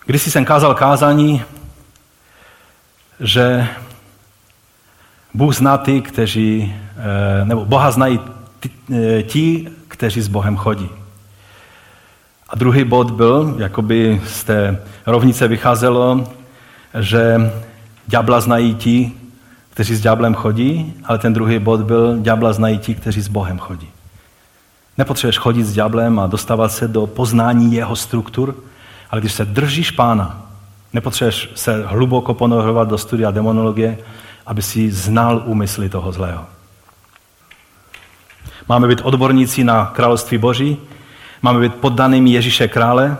[0.06, 1.43] Když jsem kázal kázání,
[3.20, 3.68] že
[5.34, 8.20] Bůh zná ty, kteří, eh, nebo Boha znají
[8.93, 10.89] eh, ti, kteří s Bohem chodí.
[12.49, 16.34] A druhý bod byl, jakoby z té rovnice vycházelo,
[16.99, 17.51] že
[18.08, 19.12] ďábla znají ti,
[19.70, 23.60] kteří s ďáblem chodí, ale ten druhý bod byl, ďábla znají ti, kteří s Bohem
[23.60, 23.89] chodí.
[24.97, 28.56] Nepotřebuješ chodit s ďáblem a dostávat se do poznání jeho struktur,
[29.12, 30.45] ale když se držíš pána,
[30.93, 33.97] nepotřebuješ se hluboko ponorovat do studia demonologie,
[34.45, 36.45] aby si znal úmysly toho zlého.
[38.70, 40.78] Máme být odborníci na království Boží,
[41.41, 43.18] máme být poddanými Ježíše krále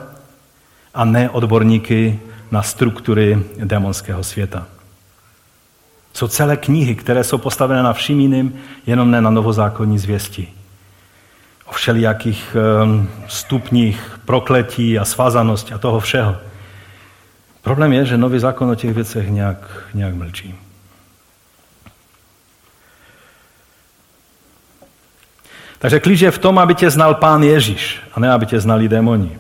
[0.94, 2.20] a ne odborníky
[2.52, 4.66] na struktury démonského světa.
[6.14, 8.56] Jsou celé knihy, které jsou postavené na vším jiným,
[8.86, 10.55] jenom ne na novozákonní zvěsti.
[11.66, 16.38] O všelijakých ehm, stupních prokletí a svázanosti a toho všeho.
[17.62, 19.58] Problém je, že nový zákon o těch věcech nějak,
[19.94, 20.56] nějak mlčí.
[25.80, 28.88] Takže klíč je v tom, aby tě znal pán Ježíš a ne aby tě znali
[28.88, 29.38] démoni.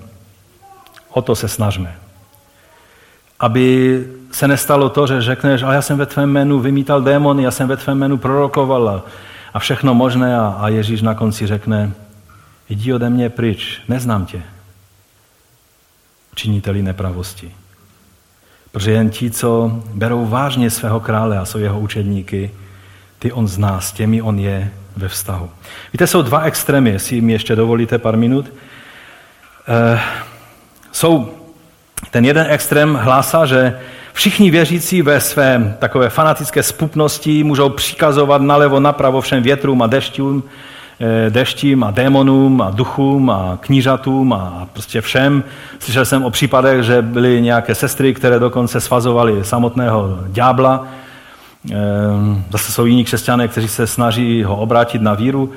[1.09, 1.95] O to se snažme.
[3.39, 7.51] Aby se nestalo to, že řekneš, ale já jsem ve tvém jménu vymítal démony, já
[7.51, 9.03] jsem ve tvém jménu prorokoval
[9.53, 11.91] a všechno možné a, a Ježíš na konci řekne,
[12.69, 14.41] jdi ode mě pryč, neznám tě.
[16.35, 17.51] Činiteli nepravosti.
[18.71, 22.51] Protože jen ti, co berou vážně svého krále a jsou jeho učedníky,
[23.19, 25.49] ty on zná, s těmi on je ve vztahu.
[25.93, 28.45] Víte, jsou dva extrémy, jestli mi ještě dovolíte pár minut.
[29.67, 29.99] E,
[30.91, 31.33] jsou,
[32.11, 33.79] ten jeden extrém hlásá, že
[34.13, 40.43] všichni věřící ve své takové fanatické spupnosti můžou přikazovat nalevo, napravo všem větrům a deštím,
[40.45, 40.74] e,
[41.29, 45.43] deštím a démonům a duchům a knížatům a prostě všem.
[45.79, 50.87] Slyšel jsem o případech, že byly nějaké sestry, které dokonce svazovaly samotného ďábla,
[51.71, 55.51] Ehm, zase jsou jiní křesťané, kteří se snaží ho obrátit na víru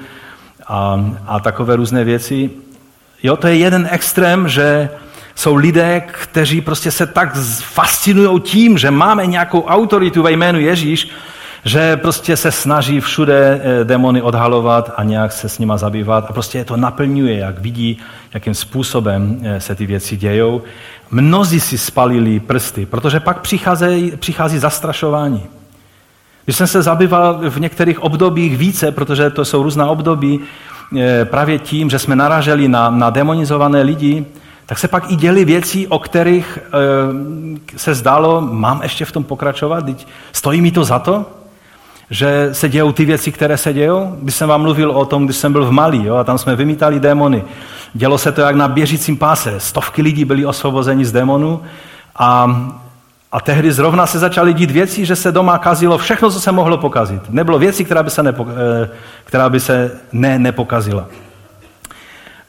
[0.67, 2.51] a, a takové různé věci.
[3.23, 4.91] Jo, to je jeden extrém, že
[5.35, 11.11] jsou lidé, kteří prostě se tak fascinují tím, že máme nějakou autoritu ve jménu Ježíš,
[11.69, 16.33] že prostě se snaží všude eh, demony odhalovat a nějak se s nima zabývat a
[16.33, 17.99] prostě je to naplňuje, jak vidí,
[18.35, 20.63] jakým způsobem eh, se ty věci dějou.
[21.11, 25.43] Mnozí si spalili prsty, protože pak přichází, přichází zastrašování.
[26.45, 30.41] Když jsem se zabýval v některých obdobích více, protože to jsou různá období,
[30.99, 34.27] eh, právě tím, že jsme naraželi na, na demonizované lidi,
[34.67, 36.59] tak se pak i děli věci, o kterých
[37.77, 39.85] se zdálo, mám ještě v tom pokračovat,
[40.33, 41.38] stojí mi to za to,
[42.11, 44.17] že se dějou ty věci, které se dějou.
[44.23, 46.57] Když jsem vám mluvil o tom, když jsem byl v Mali, jo, a tam jsme
[46.57, 47.45] vymítali démony.
[47.95, 49.61] Dělo se to jak na běžícím páse.
[49.61, 51.63] Stovky lidí byli osvobozeni z démonů
[52.17, 52.61] a
[53.33, 56.79] a tehdy zrovna se začaly dít věci, že se doma kazilo všechno, co se mohlo
[56.79, 57.23] pokazit.
[57.29, 58.89] Nebylo věci, která by se, nepo, eh,
[59.25, 61.07] která by se ne, nepokazila.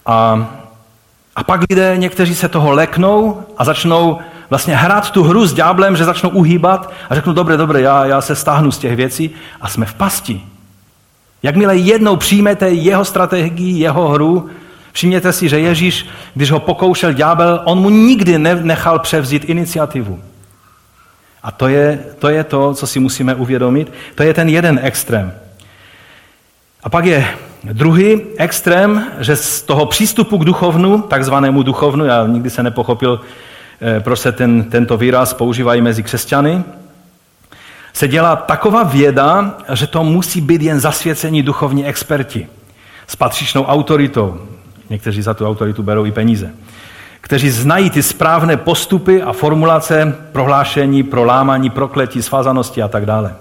[0.05, 0.47] A,
[1.35, 4.17] a pak lidé, někteří se toho leknou a začnou
[4.49, 8.21] vlastně hrát tu hru s ďáblem, že začnou uhýbat a řeknou, dobré, dobré, já, já
[8.21, 9.31] se stáhnu z těch věcí
[9.61, 10.41] a jsme v pasti.
[11.43, 14.49] Jakmile jednou přijmete jeho strategii, jeho hru,
[14.91, 20.19] všimněte si, že Ježíš, když ho pokoušel ďábel, on mu nikdy nechal převzít iniciativu.
[21.43, 23.93] A to je, to je to, co si musíme uvědomit.
[24.15, 25.33] To je ten jeden extrém.
[26.83, 27.27] A pak je
[27.63, 33.21] druhý extrém, že z toho přístupu k duchovnu, takzvanému duchovnu, já nikdy se nepochopil,
[33.99, 36.63] proč se ten, tento výraz používají mezi křesťany,
[37.93, 42.47] se dělá taková věda, že to musí být jen zasvěcení duchovní experti
[43.07, 44.41] s patřičnou autoritou.
[44.89, 46.51] Někteří za tu autoritu berou i peníze.
[47.21, 53.35] Kteří znají ty správné postupy a formulace prohlášení, prolámání, prokletí, svázanosti a tak dále.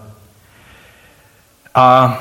[1.74, 2.18] A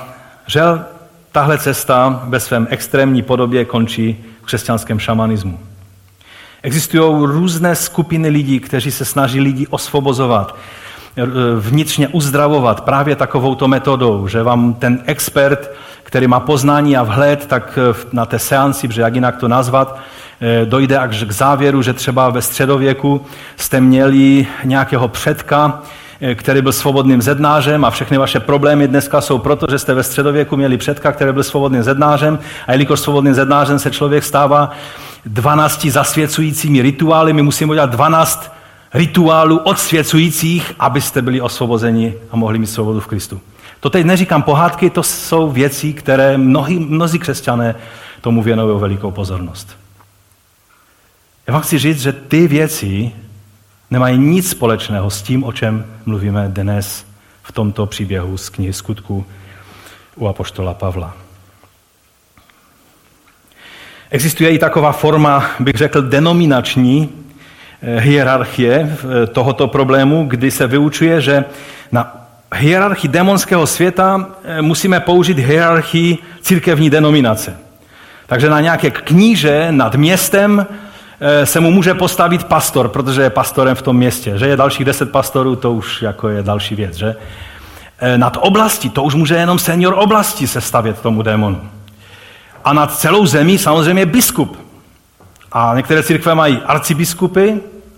[0.48, 0.86] žel
[1.32, 5.60] tahle cesta ve svém extrémní podobě končí v křesťanském šamanismu.
[6.64, 10.56] Existují různé skupiny lidí, kteří se snaží lidi osvobozovat,
[11.60, 15.72] vnitřně uzdravovat právě takovouto metodou, že vám ten expert,
[16.04, 17.80] který má poznání a vhled, tak
[18.14, 20.00] na té seanci, protože jak jinak to nazvat,
[20.42, 23.26] eh, dojde až k závěru, že třeba ve středověku
[23.58, 29.38] jste měli nějakého předka, Eh, který byl svobodným zednářem a všechny vaše problémy dneska jsou
[29.38, 33.80] proto, že jste ve středověku měli předka, který byl svobodným zednářem a jelikož svobodným zednářem
[33.80, 34.72] se člověk stává
[35.26, 38.52] 12 zasvěcujícími rituály, my musíme udělat 12
[38.94, 43.42] rituálů odsvěcujících, abyste byli osvobozeni a mohli mít svobodu v Kristu.
[43.80, 47.76] To teď neříkám pohádky, to jsou věci, které mnohí, mnozí křesťané
[48.22, 49.78] tomu věnují velikou pozornost.
[51.48, 53.12] Já vám chci říct, že ty věci
[53.92, 57.06] nemají nic společného s tím, o čem mluvíme dnes
[57.44, 59.26] v tomto příběhu z knihy skutku
[60.16, 61.14] u apoštola Pavla.
[64.10, 67.10] Existuje i taková forma, bych řekl, denominační
[67.82, 71.46] eh, hierarchie eh, tohoto problému, kdy se vyučuje, že
[71.92, 77.58] na hierarchii démonského světa eh, musíme použít hierarchii církevní denominace.
[78.28, 80.68] Takže na nějaké kníže nad městem
[81.44, 84.38] se mu může postavit pastor, protože je pastorem v tom městě.
[84.38, 86.96] Že je dalších deset pastorů, to už jako je další věc.
[86.96, 87.16] Že?
[88.00, 91.70] Eh, nad oblasti, to už může jenom senior oblasti se stavět tomu démonu.
[92.64, 94.60] A nad celou zemí samozřejmě biskup.
[95.52, 97.54] A některé církve mají arcibiskupy,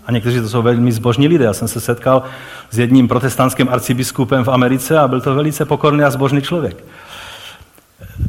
[0.06, 1.44] a někteří to jsou velmi zbožní lidé.
[1.44, 2.22] Já jsem se setkal
[2.70, 6.84] s jedním protestantským arcibiskupem v Americe a byl to velice pokorný a zbožný člověk.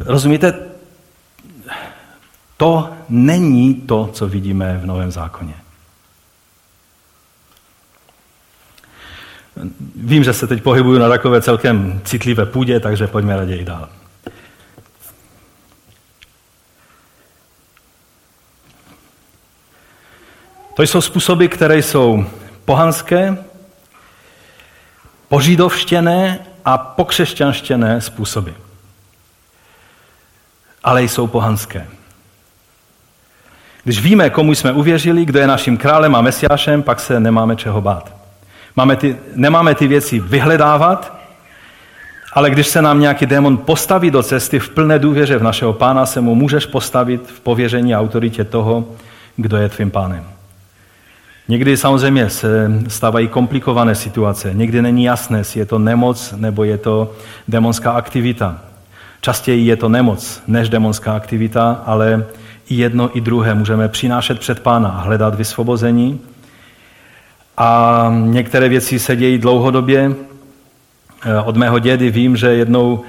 [0.06, 0.54] Rozumíte,
[2.62, 5.54] to není to, co vidíme v Novém zákoně.
[9.96, 13.90] Vím, že se teď pohybuju na takové celkem citlivé půdě, takže pojďme raději dál.
[20.76, 22.26] To jsou způsoby, které jsou
[22.66, 23.38] pohanské,
[25.28, 28.52] požidovštěné a pokřesťanštěné způsoby.
[30.84, 32.01] Ale jsou pohanské.
[33.84, 37.82] Když víme, komu jsme uvěřili, kdo je naším králem a mesiášem, pak se nemáme čeho
[37.82, 38.16] bát.
[38.76, 41.18] Máme ty, nemáme ty věci vyhledávat,
[42.34, 46.06] ale když se nám nějaký démon postaví do cesty v plné důvěře v našeho pána,
[46.06, 48.86] se mu můžeš postavit v pověření a autoritě toho,
[49.36, 50.24] kdo je tvým pánem.
[51.48, 54.54] Někdy samozřejmě se stávají komplikované situace.
[54.54, 57.14] Někdy není jasné, jestli je to nemoc nebo je to
[57.48, 58.58] demonská aktivita.
[59.22, 62.26] Častěji je to nemoc než demonská aktivita, ale
[62.78, 66.20] jedno, i druhé můžeme přinášet před Pána a hledat vysvobození.
[67.58, 70.16] A některé věci se dějí dlouhodobě.
[71.26, 73.04] Eh, od mého dědy vím, že jednou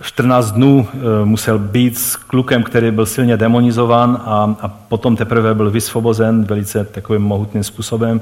[0.00, 5.54] 14 dnů eh, musel být s klukem, který byl silně demonizován a, a potom teprve
[5.54, 8.20] byl vysvobozen velice takovým mohutným způsobem.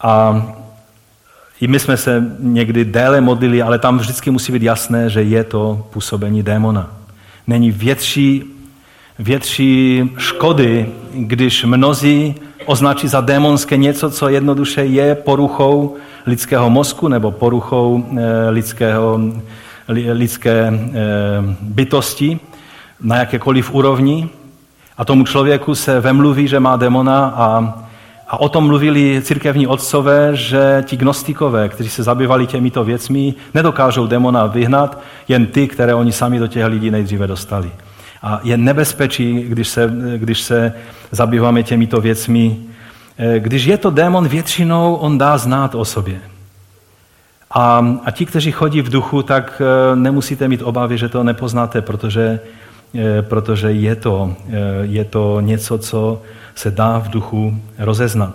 [0.00, 0.46] A
[1.60, 5.44] i my jsme se někdy déle modlili, ale tam vždycky musí být jasné, že je
[5.44, 6.90] to působení démona.
[7.46, 8.57] Není větší
[9.18, 12.34] větší škody, když mnozí
[12.66, 15.96] označí za démonské něco, co jednoduše je poruchou
[16.26, 19.20] lidského mozku nebo poruchou eh, lidského,
[20.08, 20.92] lidské eh,
[21.60, 22.40] bytosti
[23.00, 24.28] na jakékoliv úrovni.
[24.96, 27.74] A tomu člověku se vemluví, že má démona a,
[28.28, 34.06] a o tom mluvili církevní otcové, že ti gnostikové, kteří se zabývali těmito věcmi, nedokážou
[34.06, 34.98] démona vyhnat,
[35.28, 37.70] jen ty, které oni sami do těch lidí nejdříve dostali.
[38.22, 40.72] A je nebezpečí, když se, když se
[41.10, 42.56] zabýváme těmito věcmi.
[43.18, 46.20] Eh, když je to démon, většinou on dá znát o sobě.
[47.50, 51.82] A, a ti, kteří chodí v duchu, tak eh, nemusíte mít obavy, že to nepoznáte,
[51.82, 52.40] protože,
[52.94, 54.34] eh, protože je, to,
[54.82, 56.22] je to něco, co
[56.54, 58.34] se dá v duchu rozeznat.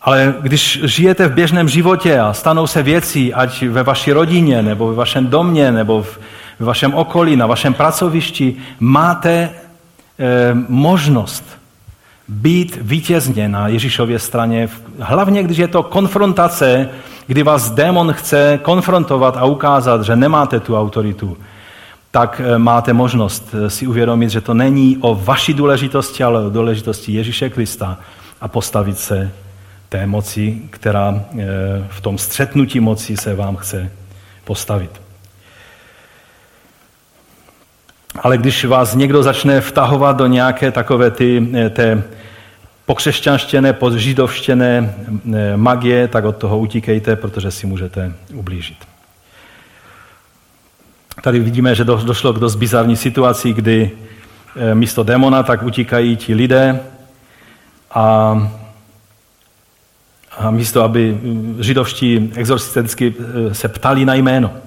[0.00, 4.88] Ale když žijete v běžném životě a stanou se věci, ať ve vaší rodině, nebo
[4.88, 6.18] ve vašem domě, nebo v,
[6.58, 9.50] v vašem okolí, na vašem pracovišti, máte e,
[10.68, 11.44] možnost
[12.28, 14.68] být vítězně na Ježíšově straně,
[15.00, 16.88] hlavně když je to konfrontace,
[17.26, 21.36] kdy vás démon chce konfrontovat a ukázat, že nemáte tu autoritu.
[22.10, 26.50] tak eh, máte možnost eh, si uvědomit, že to není o vaší důležitosti, ale o
[26.50, 27.98] důležitosti Ježíše Krista
[28.40, 29.30] a postavit se
[29.88, 31.24] té moci, která
[31.88, 33.92] v tom střetnutí moci se vám chce
[34.44, 35.05] postavit.
[38.18, 42.02] Ale když vás někdo začne vtahovat do nějaké takové ty, té
[42.86, 44.94] pokřesťanštěné, podžidovštěné
[45.56, 48.76] magie, tak od toho utíkejte, protože si můžete ublížit.
[51.22, 53.90] Tady vidíme, že došlo k dost bizarní situaci, kdy
[54.56, 56.80] eh, místo démona tak utíkají ti lidé
[57.90, 58.50] a,
[60.50, 61.20] místo, aby
[61.60, 64.65] židovští exorcisticky eh, se ptali na jméno eh,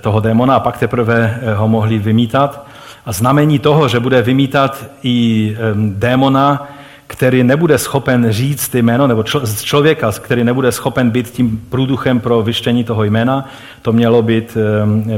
[0.00, 2.66] toho démona a pak teprve ho mohli vymítat.
[3.06, 6.68] A znamení toho, že bude vymítat i démona,
[7.06, 12.42] který nebude schopen říct jméno, nebo z člověka, který nebude schopen být tím průduchem pro
[12.42, 13.48] vyštění toho jména,
[13.82, 14.56] to mělo být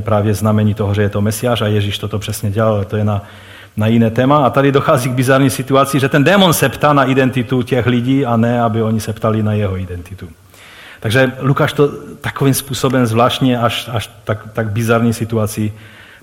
[0.00, 3.22] právě znamení toho, že je to Mesiáš a Ježíš toto přesně dělal, to je na,
[3.76, 4.46] na jiné téma.
[4.46, 8.26] A tady dochází k bizarní situaci, že ten démon se ptá na identitu těch lidí
[8.26, 10.28] a ne, aby oni se ptali na jeho identitu.
[11.06, 11.88] Takže Lukáš to
[12.20, 15.72] takovým způsobem zvláštně až, až tak, tak bizarní situaci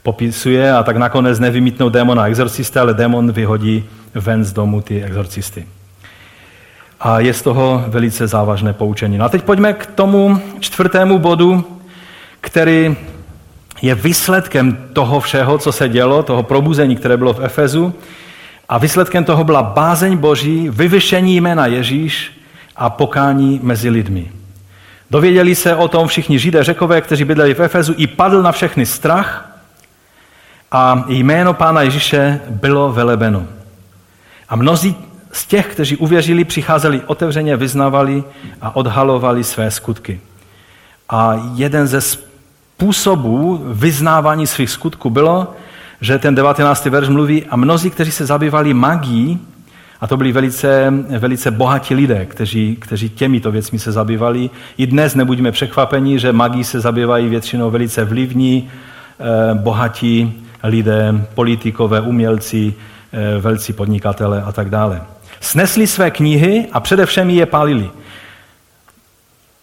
[0.02, 5.68] popisuje a tak nakonec nevymítnou démona exorcista, ale démon vyhodí ven z domu ty exorcisty.
[7.00, 9.18] A je z toho velice závažné poučení.
[9.18, 11.80] No a teď pojďme k tomu čtvrtému bodu,
[12.42, 12.96] který
[13.82, 17.94] je výsledkem toho všeho, co se dělo, toho probuzení, které bylo v Efezu.
[18.70, 22.32] A výsledkem toho byla bázeň Boží, vyvyšení jména Ježíš
[22.76, 24.43] a pokání mezi lidmi.
[25.14, 28.86] Dověděli se o tom všichni židé řekové, kteří bydleli v Efezu, i padl na všechny
[28.86, 29.50] strach
[30.72, 33.48] a jméno Pána Ježíše bylo velebeno.
[34.50, 34.96] A mnozí
[35.32, 38.24] z těch, kteří uvěřili, přicházeli otevřeně, vyznávali
[38.62, 40.22] a odhalovali své skutky.
[41.10, 45.56] A jeden ze způsobů vyznávání svých skutků bylo,
[46.02, 46.86] že ten 19.
[46.86, 49.40] verš mluví, a mnozí, kteří se zabývali magií,
[50.04, 54.50] a to byli velice, velice bohatí lidé, kteří, kteří těmito věcmi se zabývali.
[54.78, 58.70] I dnes nebuďme překvapeni, že magii se zabývají většinou velice vlivní,
[59.20, 62.74] eh, bohatí lidé, politikové, umělci,
[63.14, 65.02] Eh, velcí podnikatele a tak dále.
[65.40, 67.92] Snesli své knihy a především je pálili.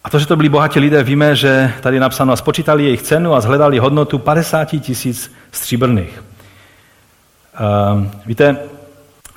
[0.05, 3.35] A to, že to byli bohatí lidé, víme, že tady je napsáno, spočítali jejich cenu
[3.35, 6.23] a zhledali hodnotu 50 tisíc stříbrných.
[7.61, 8.57] Uh, víte,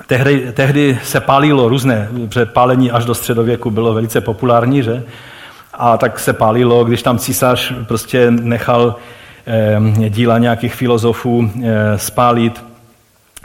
[0.06, 5.02] tehdy, tehdy se pálilo různé, protože pálení až do středověku bylo velice populární, že?
[5.74, 8.96] A tak se pálilo, když tam císař prostě nechal
[9.46, 12.64] eh, díla nějakých filozofů eh, spálit,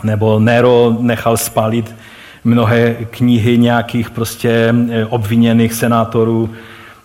[0.03, 1.95] nebo Nero nechal spálit
[2.43, 6.49] mnohé knihy nějakých prostě eh, obviněných senátorů.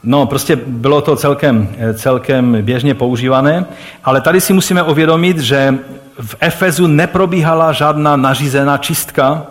[0.04, 3.64] No, prostě bylo to celkem, eh, celkem běžně používané,
[4.04, 5.74] ale tady si musíme uvědomit, že
[6.20, 9.46] v Efezu neprobíhala žádná nařízená čistka,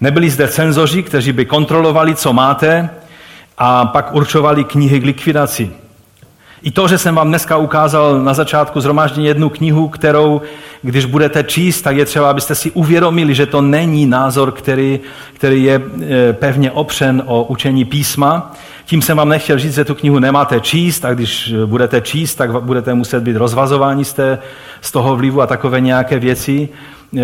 [0.00, 2.90] nebyli zde cenzoři, kteří by kontrolovali, co máte,
[3.58, 5.70] a pak určovali knihy k likvidaci.
[6.62, 10.42] I to, že jsem vám dneska ukázal na začátku zhromáždění jednu knihu, kterou,
[10.82, 15.00] když budete číst, tak je třeba, abyste si uvědomili, že to není názor, který,
[15.34, 18.52] který je e, pevně opřen o učení písma.
[18.90, 22.62] Tím jsem vám nechtěl říct, že tu knihu nemáte číst a když budete číst, tak
[22.62, 24.38] budete muset být rozvazováni z, té,
[24.80, 26.68] z toho vlivu a takové nějaké věci.
[27.16, 27.22] E,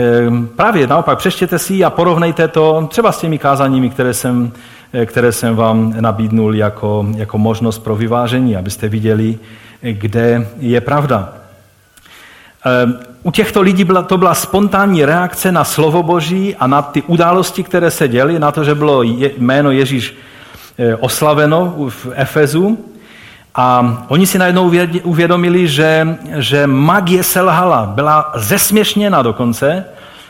[0.57, 4.53] právě naopak, přeštěte si a porovnejte to třeba s těmi kázaními, které jsem
[4.93, 9.39] Eh, které jsem vám nabídnul jako, jako možnost pro vyvážení, abyste viděli,
[9.81, 11.32] kde je pravda.
[12.66, 12.93] Eh,
[13.23, 17.62] u těchto lidí byla, to byla spontánní reakce na slovo Boží a na ty události,
[17.62, 19.03] které se děly, na to, že bylo
[19.39, 20.36] jméno Ježíš eh,
[21.01, 22.78] oslaveno v Efezu.
[23.55, 24.73] A oni si najednou
[25.03, 29.85] uvědomili, že, že magie selhala, byla zesměšněna dokonce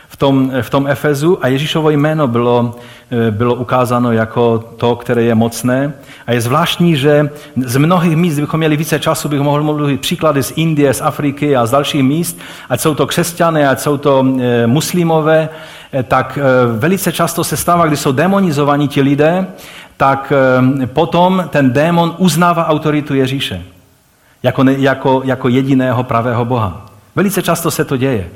[0.09, 2.75] v tom, v tom Efezu a Ježíšovo jméno bylo,
[3.11, 5.93] eh, bylo ukázáno jako to, které je mocné.
[6.27, 7.29] A je zvláštní, že
[7.65, 11.55] z mnohých míst, kdybychom měli více času, bych mohl mluvit příklady z Indie, z Afriky
[11.55, 15.49] a z dalších míst, ať jsou to křesťané, ať jsou to eh, muslimové,
[15.93, 16.39] eh, tak
[16.79, 19.47] velice často se stává, když jsou demonizovaní ti lidé,
[19.97, 20.33] tak
[20.85, 23.63] potom ten démon uznává autoritu Ježíše
[24.43, 26.85] jako, jako, jako jediného pravého Boha.
[27.15, 28.29] Velice často se to děje.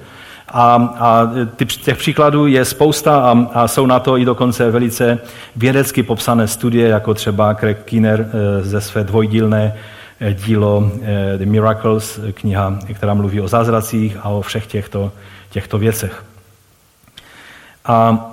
[0.54, 1.30] A, a
[1.84, 5.20] těch příkladů je spousta a, a jsou na to i dokonce velice
[5.56, 9.74] vědecky popsané studie, jako třeba Craig Kinner eh, ze své dvojdílné
[10.20, 15.12] eh, dílo eh, The Miracles, kniha, která mluví o zázracích a o všech těchto,
[15.50, 16.24] těchto věcech.
[17.86, 18.28] A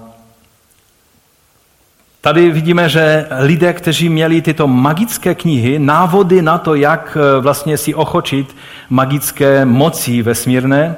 [2.28, 7.94] Tady vidíme, že lidé, kteří měli tyto magické knihy, návody na to, jak vlastně si
[7.94, 8.56] ochočit
[8.90, 10.96] magické moci vesmírné,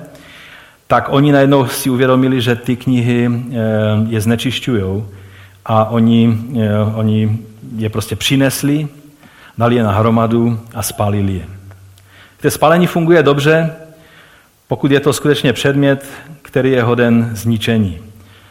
[0.86, 3.30] tak oni najednou si uvědomili, že ty knihy
[4.08, 5.04] je znečišťují
[5.66, 6.38] a oni,
[6.94, 7.38] oni
[7.76, 8.88] je prostě přinesli,
[9.58, 11.44] dali je na hromadu a spálili je.
[12.40, 13.72] To spálení funguje dobře,
[14.68, 16.06] pokud je to skutečně předmět,
[16.42, 17.98] který je hoden zničení.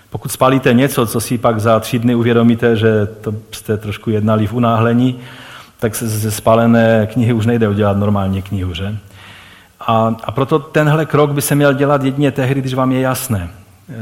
[0.09, 4.47] Pokud spálíte něco, co si pak za tři dny uvědomíte, že to jste trošku jednali
[4.47, 5.19] v unáhlení,
[5.79, 8.97] tak ze spálené knihy už nejde udělat normálně knihu, že?
[9.79, 13.49] A, a proto tenhle krok by se měl dělat jedině tehdy, když vám je jasné,
[13.89, 13.93] eh,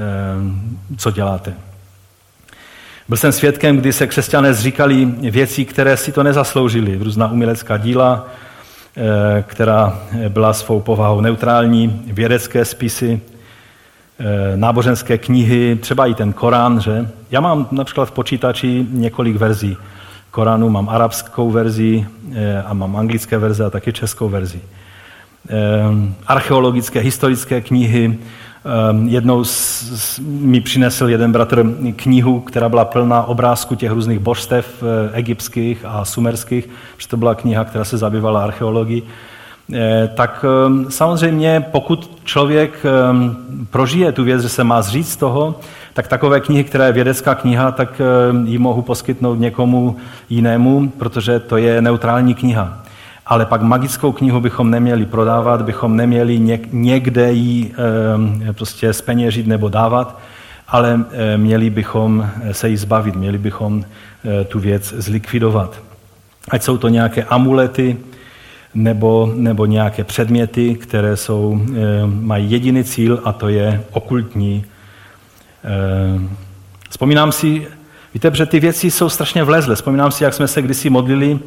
[0.98, 1.54] co děláte.
[3.08, 6.98] Byl jsem svědkem, kdy se křesťané zříkali věcí, které si to nezasloužili.
[6.98, 8.28] Různá umělecká díla,
[8.98, 13.22] eh, která byla svou povahou neutrální, vědecké spisy,
[14.56, 17.10] náboženské knihy, třeba i ten Korán, že?
[17.32, 19.78] Já mám například v počítači několik verzí
[20.32, 24.62] Koránu, mám arabskou verzi eh, a mám anglické verze a taky českou verzi.
[26.28, 28.18] Archeologické, historické knihy,
[29.06, 29.44] jednou
[30.20, 31.66] mi přinesl jeden bratr
[31.96, 37.36] knihu, která byla plná obrázků těch různých božstev eh, egyptských a sumerských, protože to byla
[37.36, 39.04] kniha, která se zabývala archeologií.
[39.74, 43.36] Eh, tak ehm, samozřejmě, pokud člověk ehm,
[43.70, 45.60] prožije tu věc, že se má zříct z toho,
[45.94, 48.02] tak takové knihy, která je vědecká kniha, tak
[48.46, 49.98] ji mohu poskytnout někomu
[50.30, 52.84] jinému, protože to je neutrální kniha
[53.28, 57.74] ale pak magickou knihu bychom neměli prodávat, bychom neměli někde ji
[58.14, 60.20] ehm, prostě speněžit nebo dávat,
[60.68, 65.82] ale ehm, měli bychom se jí zbavit, měli bychom eh, tu věc zlikvidovat.
[66.50, 67.98] Ať jsou to nějaké amulety
[68.74, 74.66] nebo, nebo nějaké předměty, které jsou, ehm, mají jediný cíl a to je okultní.
[76.90, 77.68] Vzpomínám si,
[78.14, 79.76] víte, že ty věci jsou strašně vlezlé.
[79.76, 81.40] Vzpomínám si, jak jsme se kdysi modlili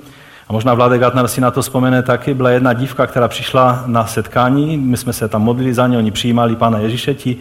[0.49, 2.35] a možná Vladek Gatner si na to vzpomene taky.
[2.35, 6.11] Byla jedna dívka, která přišla na setkání, my jsme se tam modlili za ně, oni
[6.11, 7.37] přijímali Pána Ježíše, ti,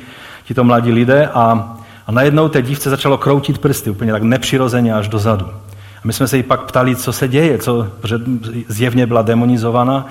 [0.45, 1.77] ti to mladí lidé a,
[2.07, 5.45] a najednou té dívce začalo kroutit prsty, úplně tak nepřirozeně až dozadu.
[5.99, 7.87] A my jsme se jí pak ptali, co se děje, co,
[8.67, 10.07] zjevně byla demonizovaná.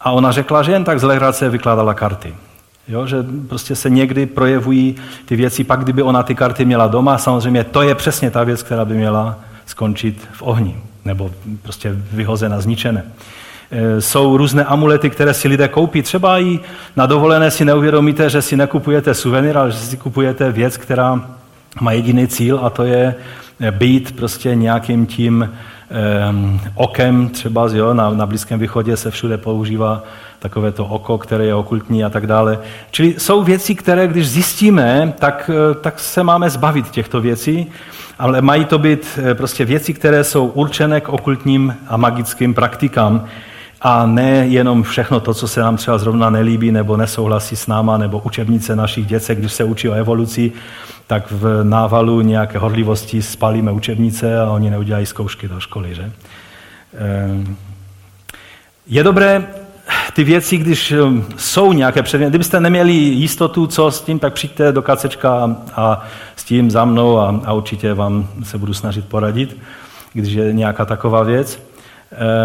[0.00, 2.34] A ona řekla, že jen tak z legrace vykládala karty.
[2.88, 3.16] Jo, že
[3.48, 7.82] prostě se někdy projevují ty věci, pak kdyby ona ty karty měla doma, samozřejmě to
[7.82, 11.30] je přesně ta věc, která by měla skončit v ohni nebo
[11.62, 13.04] prostě vyhozena, zničené.
[13.70, 16.02] E, jsou různé amulety, které si lidé koupí.
[16.02, 16.60] Třeba i
[16.96, 21.20] na dovolené si neuvědomíte, že si nekupujete suvenýr, ale že si kupujete věc, která
[21.80, 23.14] má jediný cíl a to je
[23.70, 25.50] být prostě nějakým tím
[26.74, 30.02] okem, třeba jo, na, na Blízkém východě se všude používá
[30.38, 32.58] takové to oko, které je okultní a tak dále.
[32.90, 37.66] Čili jsou věci, které když zjistíme, tak, e, tak se máme zbavit těchto věcí
[38.22, 43.24] ale mají to být eh, prostě věci, které jsou určené k okultním a magickým praktikám
[43.80, 47.98] a ne jenom všechno to, co se nám třeba zrovna nelíbí nebo nesouhlasí s náma,
[47.98, 50.52] nebo učebnice našich dětek, když se učí o evoluci,
[51.12, 55.94] tak v návalu nějaké horlivosti spalíme učebnice a oni neudělají zkoušky do školy.
[55.94, 56.12] Že?
[56.94, 57.54] Eh,
[58.86, 59.46] je dobré
[60.12, 64.72] ty věci, když um, jsou nějaké předměty, kdybyste neměli jistotu, co s tím, tak přijďte
[64.72, 66.04] do kacečka a
[66.36, 69.56] s tím za mnou a, a určitě vám se budu snažit poradit,
[70.12, 71.62] když je nějaká taková věc.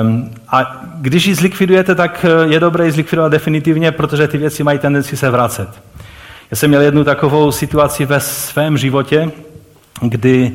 [0.01, 4.79] Um, a když ji zlikvidujete, tak je dobré ji zlikvidovat definitivně, protože ty věci mají
[4.79, 5.69] tendenci se vracet.
[6.51, 9.31] Já jsem měl jednu takovou situaci ve svém životě,
[10.01, 10.51] kdy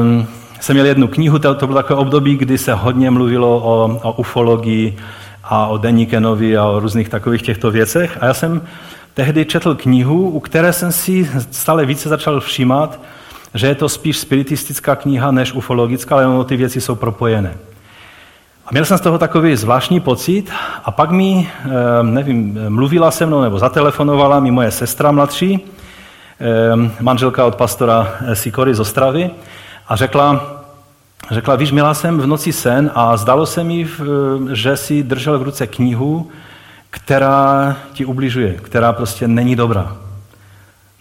[0.00, 0.26] um,
[0.60, 4.12] jsem měl jednu knihu, to, to bylo takové období, kdy se hodně mluvilo o, o
[4.12, 4.96] ufologii,
[5.48, 8.18] a o Denikenovi a o různých takových těchto věcech.
[8.20, 8.62] A já jsem
[9.14, 13.00] tehdy četl knihu, u které jsem si stále více začal všímat,
[13.54, 17.54] že je to spíš spiritistická kniha než ufologická, ale ono ty věci jsou propojené.
[18.66, 20.50] A měl jsem z toho takový zvláštní pocit
[20.84, 21.68] a pak mi, eh,
[22.02, 28.74] nevím, mluvila se mnou nebo zatelefonovala mi moje sestra mladší, eh, manželka od pastora Sikory
[28.74, 29.30] z Ostravy
[29.88, 30.56] a řekla,
[31.30, 33.86] Řekla, víš, měla jsem v noci sen a zdalo se mi,
[34.52, 36.30] že si držel v ruce knihu,
[36.90, 39.96] která ti ubližuje, která prostě není dobrá.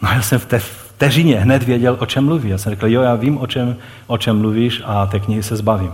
[0.01, 2.49] No já jsem v té vteřině hned věděl, o čem mluví.
[2.49, 3.75] Já jsem řekl, jo, já vím, o čem,
[4.07, 5.91] o čem mluvíš a té knihy se zbavím.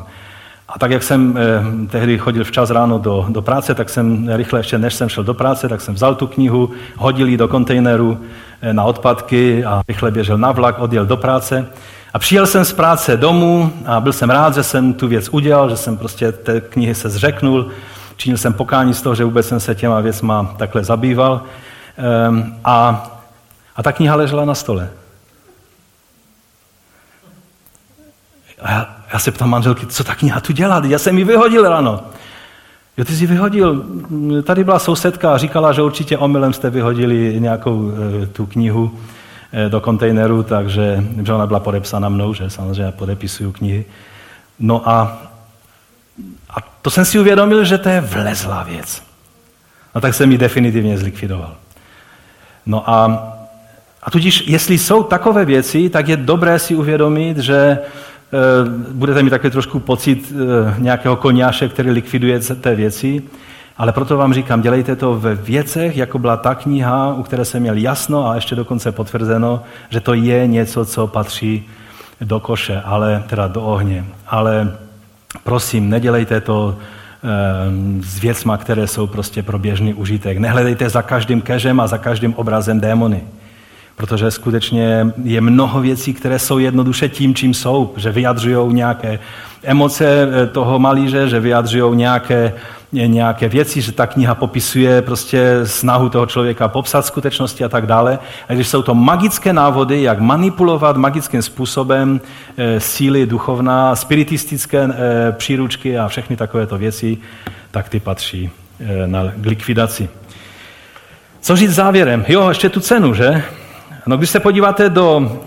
[0.71, 4.59] A tak, jak jsem eh, tehdy chodil včas ráno do, do práce, tak jsem rychle
[4.59, 8.19] ještě, než jsem šel do práce, tak jsem vzal tu knihu, hodil ji do kontejneru
[8.61, 11.67] eh, na odpadky a rychle běžel na vlak, odjel do práce.
[12.13, 15.69] A přijel jsem z práce domů a byl jsem rád, že jsem tu věc udělal,
[15.69, 17.71] že jsem prostě té knihy se zřeknul.
[18.17, 21.41] Činil jsem pokání z toho, že vůbec jsem se těma věcma takhle zabýval.
[21.97, 23.05] Ehm, a,
[23.75, 24.89] a ta kniha ležela na stole.
[28.61, 30.81] A já, se ptám manželky, co ta kniha tu dělá?
[30.85, 32.03] Já jsem ji vyhodil ráno.
[32.97, 33.85] Jo, ty jsi vyhodil,
[34.43, 37.91] tady byla sousedka a říkala, že určitě omylem jste vyhodili nějakou
[38.23, 38.99] e, tu knihu
[39.53, 43.85] e, do kontejneru, takže že ona byla podepsána mnou, že samozřejmě já podepisuju knihy.
[44.59, 45.21] No a,
[46.49, 49.03] a to jsem si uvědomil, že to je vlezlá věc.
[49.95, 51.55] No tak jsem ji definitivně zlikvidoval.
[52.65, 53.27] No a,
[54.03, 57.79] a tudíž, jestli jsou takové věci, tak je dobré si uvědomit, že
[58.91, 63.23] budete mít takový trošku pocit e, nějakého koněše, který likviduje té věci,
[63.77, 67.61] ale proto vám říkám, dělejte to ve věcech, jako byla ta kniha, u které jsem
[67.61, 71.67] měl jasno a ještě dokonce potvrzeno, že to je něco, co patří
[72.21, 74.05] do koše, ale teda do ohně.
[74.27, 74.77] Ale
[75.43, 76.77] prosím, nedělejte to
[77.23, 80.37] Ehm, s věcma, které jsou prostě pro běžný užitek.
[80.37, 83.23] Nehledejte za každým kežem a za každým obrazem démony.
[84.01, 89.19] Protože skutečně je mnoho věcí, které jsou jednoduše tím, čím jsou, že vyjadřují nějaké
[89.63, 92.53] emoce eh, toho malíře, že vyjadřují nějaké
[92.93, 98.19] nějaké věci, že ta kniha popisuje prostě snahu toho člověka popsat skutečnosti a tak dále.
[98.49, 102.21] A když jsou to magické návody, jak manipulovat magickým způsobem
[102.57, 107.17] e, síly duchovná, spiritistické e, příručky a všechny takovéto věci,
[107.71, 108.49] tak ty patří
[108.79, 110.09] e, na, likvidaci.
[111.41, 112.25] Co říct závěrem?
[112.27, 113.43] Jo, ještě tu cenu, že?
[114.05, 115.39] No, když se podíváte do,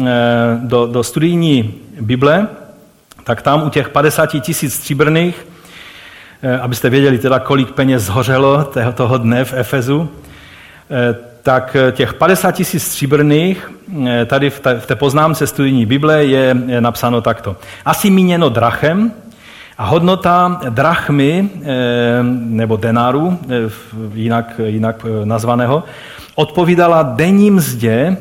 [0.58, 2.48] do, do studijní Bible,
[3.24, 5.46] tak tam u těch 50 tisíc stříbrných
[6.46, 10.08] Eh, abyste věděli teda, kolik peněz zhořelo toho dne v Efezu,
[10.90, 13.70] eh, tak eh, těch 50 tisíc stříbrných,
[14.26, 17.56] tady v té poznámce studijní Bible je napsáno takto.
[17.84, 19.12] Asi míněno drachem
[19.78, 21.48] a hodnota drachmy,
[22.30, 23.38] nebo denáru,
[24.14, 25.84] jinak, jinak nazvaného,
[26.34, 28.16] odpovídala denní mzdě,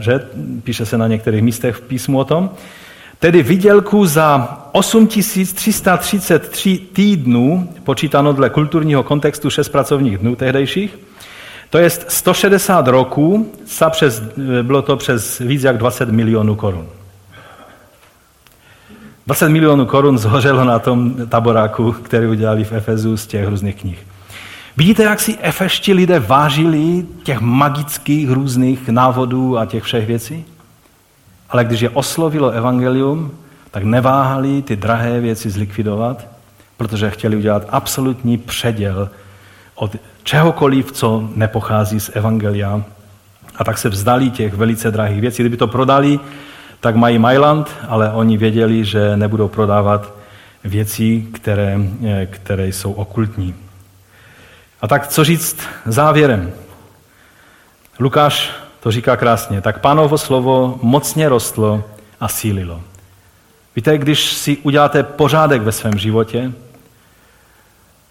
[0.00, 0.20] že
[0.64, 2.50] píše se na některých místech v písmu o tom,
[3.18, 10.98] tedy vydělku za 8333 týdnů, počítáno dle kulturního kontextu 6 pracovních dnů tehdejších,
[11.70, 13.52] to je 160 roků,
[13.90, 14.22] přes,
[14.62, 16.86] bylo to přes víc jak 20 milionů korun.
[19.26, 24.06] 20 milionů korun zhořelo na tom taboráku, který udělali v Efezu z těch různých knih.
[24.76, 30.44] Vidíte, jak si efešti lidé vážili těch magických různých návodů a těch všech věcí?
[31.50, 33.30] Ale když je oslovilo evangelium,
[33.70, 36.26] tak neváhali ty drahé věci zlikvidovat,
[36.76, 39.10] protože chtěli udělat absolutní předěl
[39.74, 42.82] od čehokoliv, co nepochází z evangelia.
[43.56, 45.42] A tak se vzdali těch velice drahých věcí.
[45.42, 46.20] Kdyby to prodali,
[46.80, 50.12] tak mají Mailand, ale oni věděli, že nebudou prodávat
[50.64, 51.78] věci, které,
[52.30, 53.54] které jsou okultní.
[54.80, 56.52] A tak co říct závěrem?
[57.98, 58.50] Lukáš
[58.80, 59.60] to říká krásně.
[59.60, 61.84] Tak pánovo slovo mocně rostlo
[62.20, 62.82] a sílilo.
[63.76, 66.52] Víte, když si uděláte pořádek ve svém životě,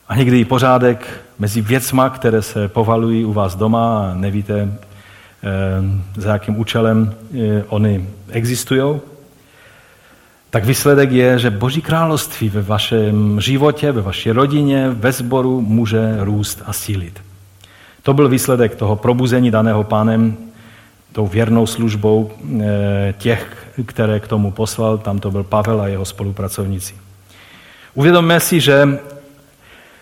[0.08, 6.22] a někdy i pořádek mezi věcma, které se povalují u vás doma a nevíte, eh,
[6.22, 9.00] za jakým účelem eh, oni existují,
[10.56, 16.18] tak výsledek je, že Boží království ve vašem životě, ve vaší rodině, ve sboru může
[16.20, 17.22] růst a sílit.
[18.04, 20.38] To byl výsledek toho probuzení daného pánem
[21.12, 26.06] tou věrnou službou eh, těch, které k tomu poslal, tam to byl Pavel a jeho
[26.06, 26.94] spolupracovníci.
[27.94, 29.00] Uvědomme si, že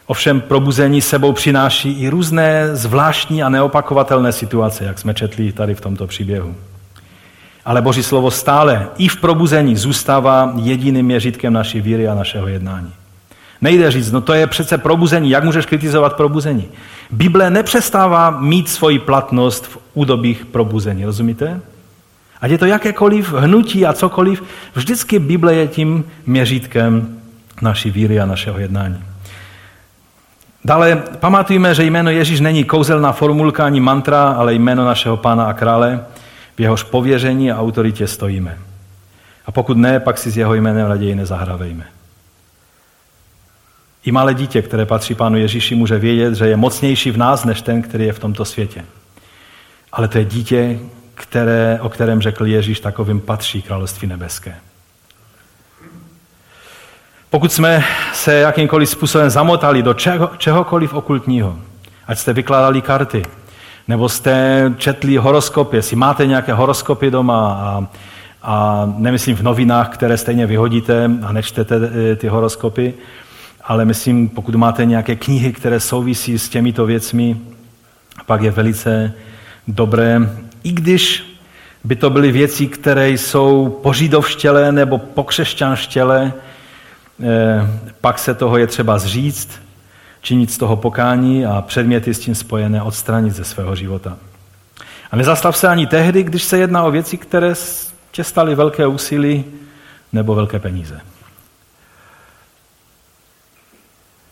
[0.05, 5.81] ovšem probuzení sebou přináší i různé zvláštní a neopakovatelné situace, jak jsme četli tady v
[5.81, 6.55] tomto příběhu.
[7.65, 12.91] Ale Boží slovo stále i v probuzení zůstává jediným měřítkem naší víry a našeho jednání.
[13.61, 16.67] Nejde říct, no to je přece probuzení, jak můžeš kritizovat probuzení?
[17.11, 21.61] Bible nepřestává mít svoji platnost v údobích probuzení, rozumíte?
[22.41, 24.43] Ať je to jakékoliv hnutí a cokoliv,
[24.75, 27.19] vždycky Bible je tím měřítkem
[27.61, 29.03] naší víry a našeho jednání.
[30.65, 35.53] Dále pamatujme, že jméno Ježíš není kouzelná formulka ani mantra, ale jméno našeho pána a
[35.53, 36.05] krále,
[36.55, 38.57] v jehož pověření a autoritě stojíme.
[39.45, 41.85] A pokud ne, pak si s jeho jménem raději nezahravejme.
[44.05, 47.61] I malé dítě, které patří Pánu Ježíši, může vědět, že je mocnější v nás, než
[47.61, 48.85] ten, který je v tomto světě.
[49.91, 50.79] Ale to je dítě,
[51.15, 54.55] které, o kterém řekl Ježíš, takovým patří království nebeské.
[57.29, 61.59] Pokud jsme se jakýmkoliv způsobem zamotali do čeho, čehokoliv okultního,
[62.07, 63.23] ať jste vykládali karty,
[63.87, 67.87] nebo jste četli horoskopy, jestli máte nějaké horoskopy doma a,
[68.43, 72.93] a nemyslím v novinách, které stejně vyhodíte a nečtete eh, ty horoskopy,
[73.63, 77.37] ale myslím, pokud máte nějaké knihy, které souvisí s těmito věcmi,
[78.25, 79.13] pak je velice
[79.67, 80.29] dobré,
[80.63, 81.33] i když
[81.83, 86.33] by to byly věci, které jsou požidovštělé nebo pokřesťanštělé,
[87.23, 87.67] eh,
[88.01, 89.62] pak se toho je třeba zříct,
[90.23, 94.17] činit z toho pokání a předměty s tím spojené odstranit ze svého života.
[95.11, 97.53] A nezastav se ani tehdy, když se jedná o věci, které
[98.11, 99.45] tě staly velké úsilí
[100.13, 101.01] nebo velké peníze.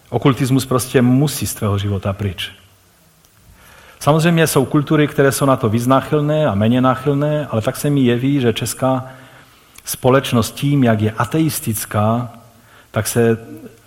[0.09, 2.51] Okultismus prostě musí z tvého života pryč.
[3.99, 7.89] Samozřejmě jsou kultury, které jsou na to víc náchylné a méně náchylné, ale tak se
[7.89, 9.09] mi jeví, že česká
[9.85, 12.29] společnost tím, jak je ateistická,
[12.91, 13.37] tak se,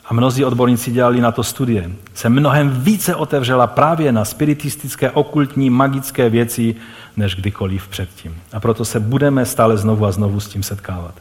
[0.06, 5.70] a mnozí odborníci dělali na to studie, se mnohem více otevřela právě na spiritistické, okultní,
[5.70, 6.74] magické věci,
[7.16, 8.36] než kdykoliv předtím.
[8.52, 11.14] A proto se budeme stále znovu a znovu s tím setkávat.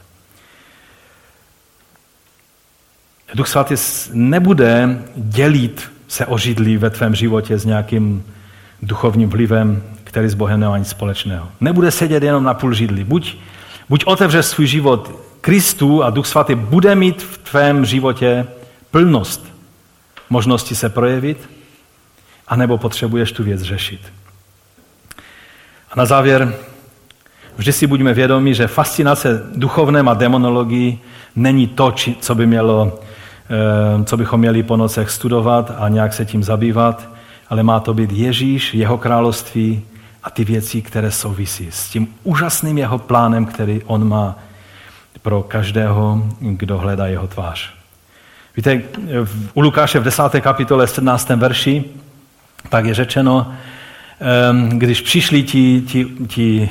[3.34, 3.76] Duch svatý
[4.14, 8.24] nebude dělit se o židlí ve tvém životě s nějakým
[8.82, 11.50] duchovním vlivem, který s Bohem nemá nic společného.
[11.62, 13.04] Nebude sedět jenom na půl židli.
[13.04, 13.38] Buď,
[13.90, 15.12] buď otevře svůj život
[15.42, 18.48] Kristu a Duch Svatý bude mít v tvém životě
[18.94, 19.54] plnost
[20.30, 21.50] možnosti se projevit,
[22.48, 24.02] anebo potřebuješ tu věc řešit.
[25.92, 26.54] A na závěr,
[27.58, 31.00] vždy si buďme vědomi, že fascinace duchovném a demonologii
[31.36, 33.00] není to, co, by mělo,
[33.50, 37.10] eh, co bychom měli po nocech studovat a nějak se tím zabývat,
[37.50, 39.82] ale má to být Ježíš, jeho království
[40.24, 44.36] a ty věci, které souvisí s tím úžasným jeho plánem, který on má
[45.22, 47.83] pro každého, kdo hledá jeho tvář.
[48.58, 48.82] Víte,
[49.54, 50.24] u Lukáše v 10.
[50.42, 51.30] kapitole 17.
[51.30, 51.84] verši
[52.70, 53.54] tak je řečeno,
[54.70, 56.70] když přišli ti, ti, ti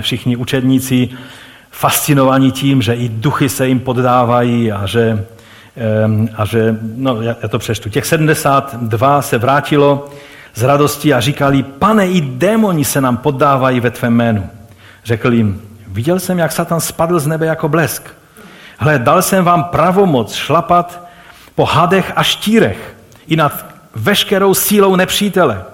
[0.00, 1.08] všichni učedníci
[1.70, 5.26] fascinovaní tím, že i duchy se jim poddávají a že
[6.36, 10.10] a že, no já to přečtu, těch 72 se vrátilo
[10.54, 14.50] z radosti a říkali, pane, i démoni se nám poddávají ve tvém jménu.
[15.04, 18.14] Řekl jim, viděl jsem, jak Satan spadl z nebe jako blesk.
[18.78, 21.05] Hle, dal jsem vám pravomoc šlapat
[21.56, 22.96] po hadech a štírech
[23.26, 25.64] i nad veškerou sílou nepřítele.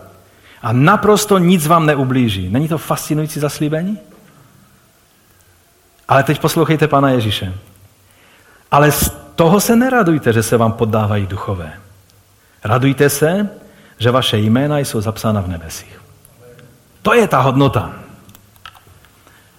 [0.63, 2.49] A naprosto nic vám neublíží.
[2.49, 3.99] Není to fascinující zaslíbení?
[6.09, 7.55] Ale teď poslouchejte Pana Ježíše.
[8.71, 11.73] Ale z toho se neradujte, že se vám poddávají duchové.
[12.65, 13.49] Radujte se,
[13.99, 16.01] že vaše jména jsou zapsána v nebesích.
[17.03, 17.93] To je ta hodnota.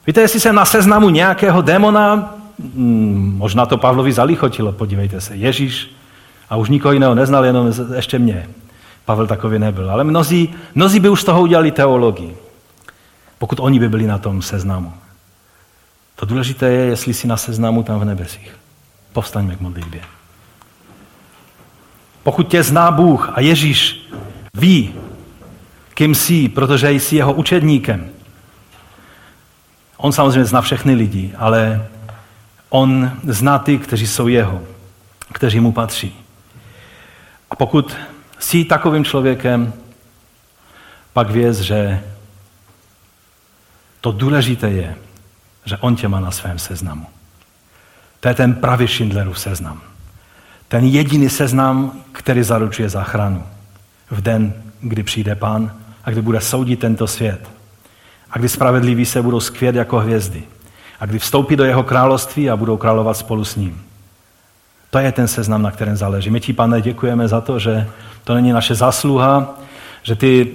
[0.08, 2.36] Víte, jestli jsem na seznamu nějakého démona,
[2.76, 5.96] hmm, možná to Pavlovi zalichotilo, podívejte se, Ježíš
[6.54, 8.50] a už nikoho jiného neznal, jenom ještě mě.
[9.06, 9.92] Pavel takový nebyl.
[9.92, 12.38] Ale mnozí, mnozí by už z toho udělali teologii,
[13.38, 14.94] pokud oni by byli na tom seznamu.
[16.16, 18.56] To důležité je, jestli si na seznamu tam v nebesích.
[19.14, 20.02] Povstaňme k modlitbě.
[22.24, 24.10] Pokud tě zná Bůh a Ježíš
[24.54, 24.94] ví,
[25.94, 28.10] kým jsi, protože jsi jeho učedníkem,
[29.98, 31.88] on samozřejmě zná všechny lidi, ale
[32.70, 34.62] on zná ty, kteří jsou jeho,
[35.32, 36.23] kteří mu patří.
[37.54, 37.98] A pokud
[38.40, 39.74] jsi takovým člověkem,
[41.14, 42.04] pak věz, že
[44.02, 44.96] to důležité je,
[45.66, 47.06] že on tě má na svém seznamu.
[48.20, 49.82] To je ten pravý Schindlerův seznam.
[50.68, 53.44] Ten jediný seznam, který zaručuje záchranu
[54.12, 55.72] v den, kdy přijde pán
[56.04, 57.50] a kdy bude soudit tento svět.
[58.32, 60.44] A kdy spravedliví se budou skvět jako hvězdy.
[61.00, 63.93] A kdy vstoupí do jeho království a budou královat spolu s ním.
[64.94, 66.30] To je ten seznam, na kterém záleží.
[66.30, 67.88] My ti, pane, děkujeme za to, že
[68.24, 69.60] to není naše zasluha,
[70.04, 70.52] že ty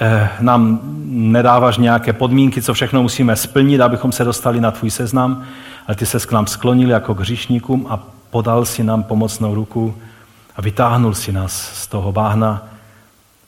[0.00, 5.44] eh, nám nedáváš nějaké podmínky, co všechno musíme splnit, abychom se dostali na tvůj seznam,
[5.86, 7.98] ale ty se k nám sklonil jako k hříšníkům a
[8.30, 9.94] podal si nám pomocnou ruku
[10.56, 12.68] a vytáhnul si nás z toho báhna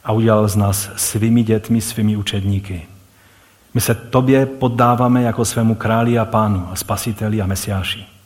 [0.05, 2.87] a udělal z nás svými dětmi, svými učedníky.
[3.75, 8.18] My se tobě poddáváme jako svému králi a pánu a spasiteli a mesiáši.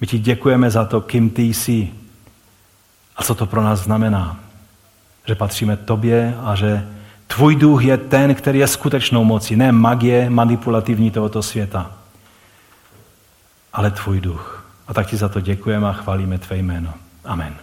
[0.00, 1.90] My ti děkujeme za to, kým ty jsi
[3.16, 4.40] a co to pro nás znamená.
[5.26, 6.88] Že patříme tobě a že
[7.26, 12.00] tvůj duch je ten, který je skutečnou mocí, ne magie manipulativní tohoto světa
[13.72, 14.66] ale tvůj duch.
[14.88, 16.94] A tak ti za to děkujeme a chválíme tvé jméno.
[17.24, 17.54] Amen.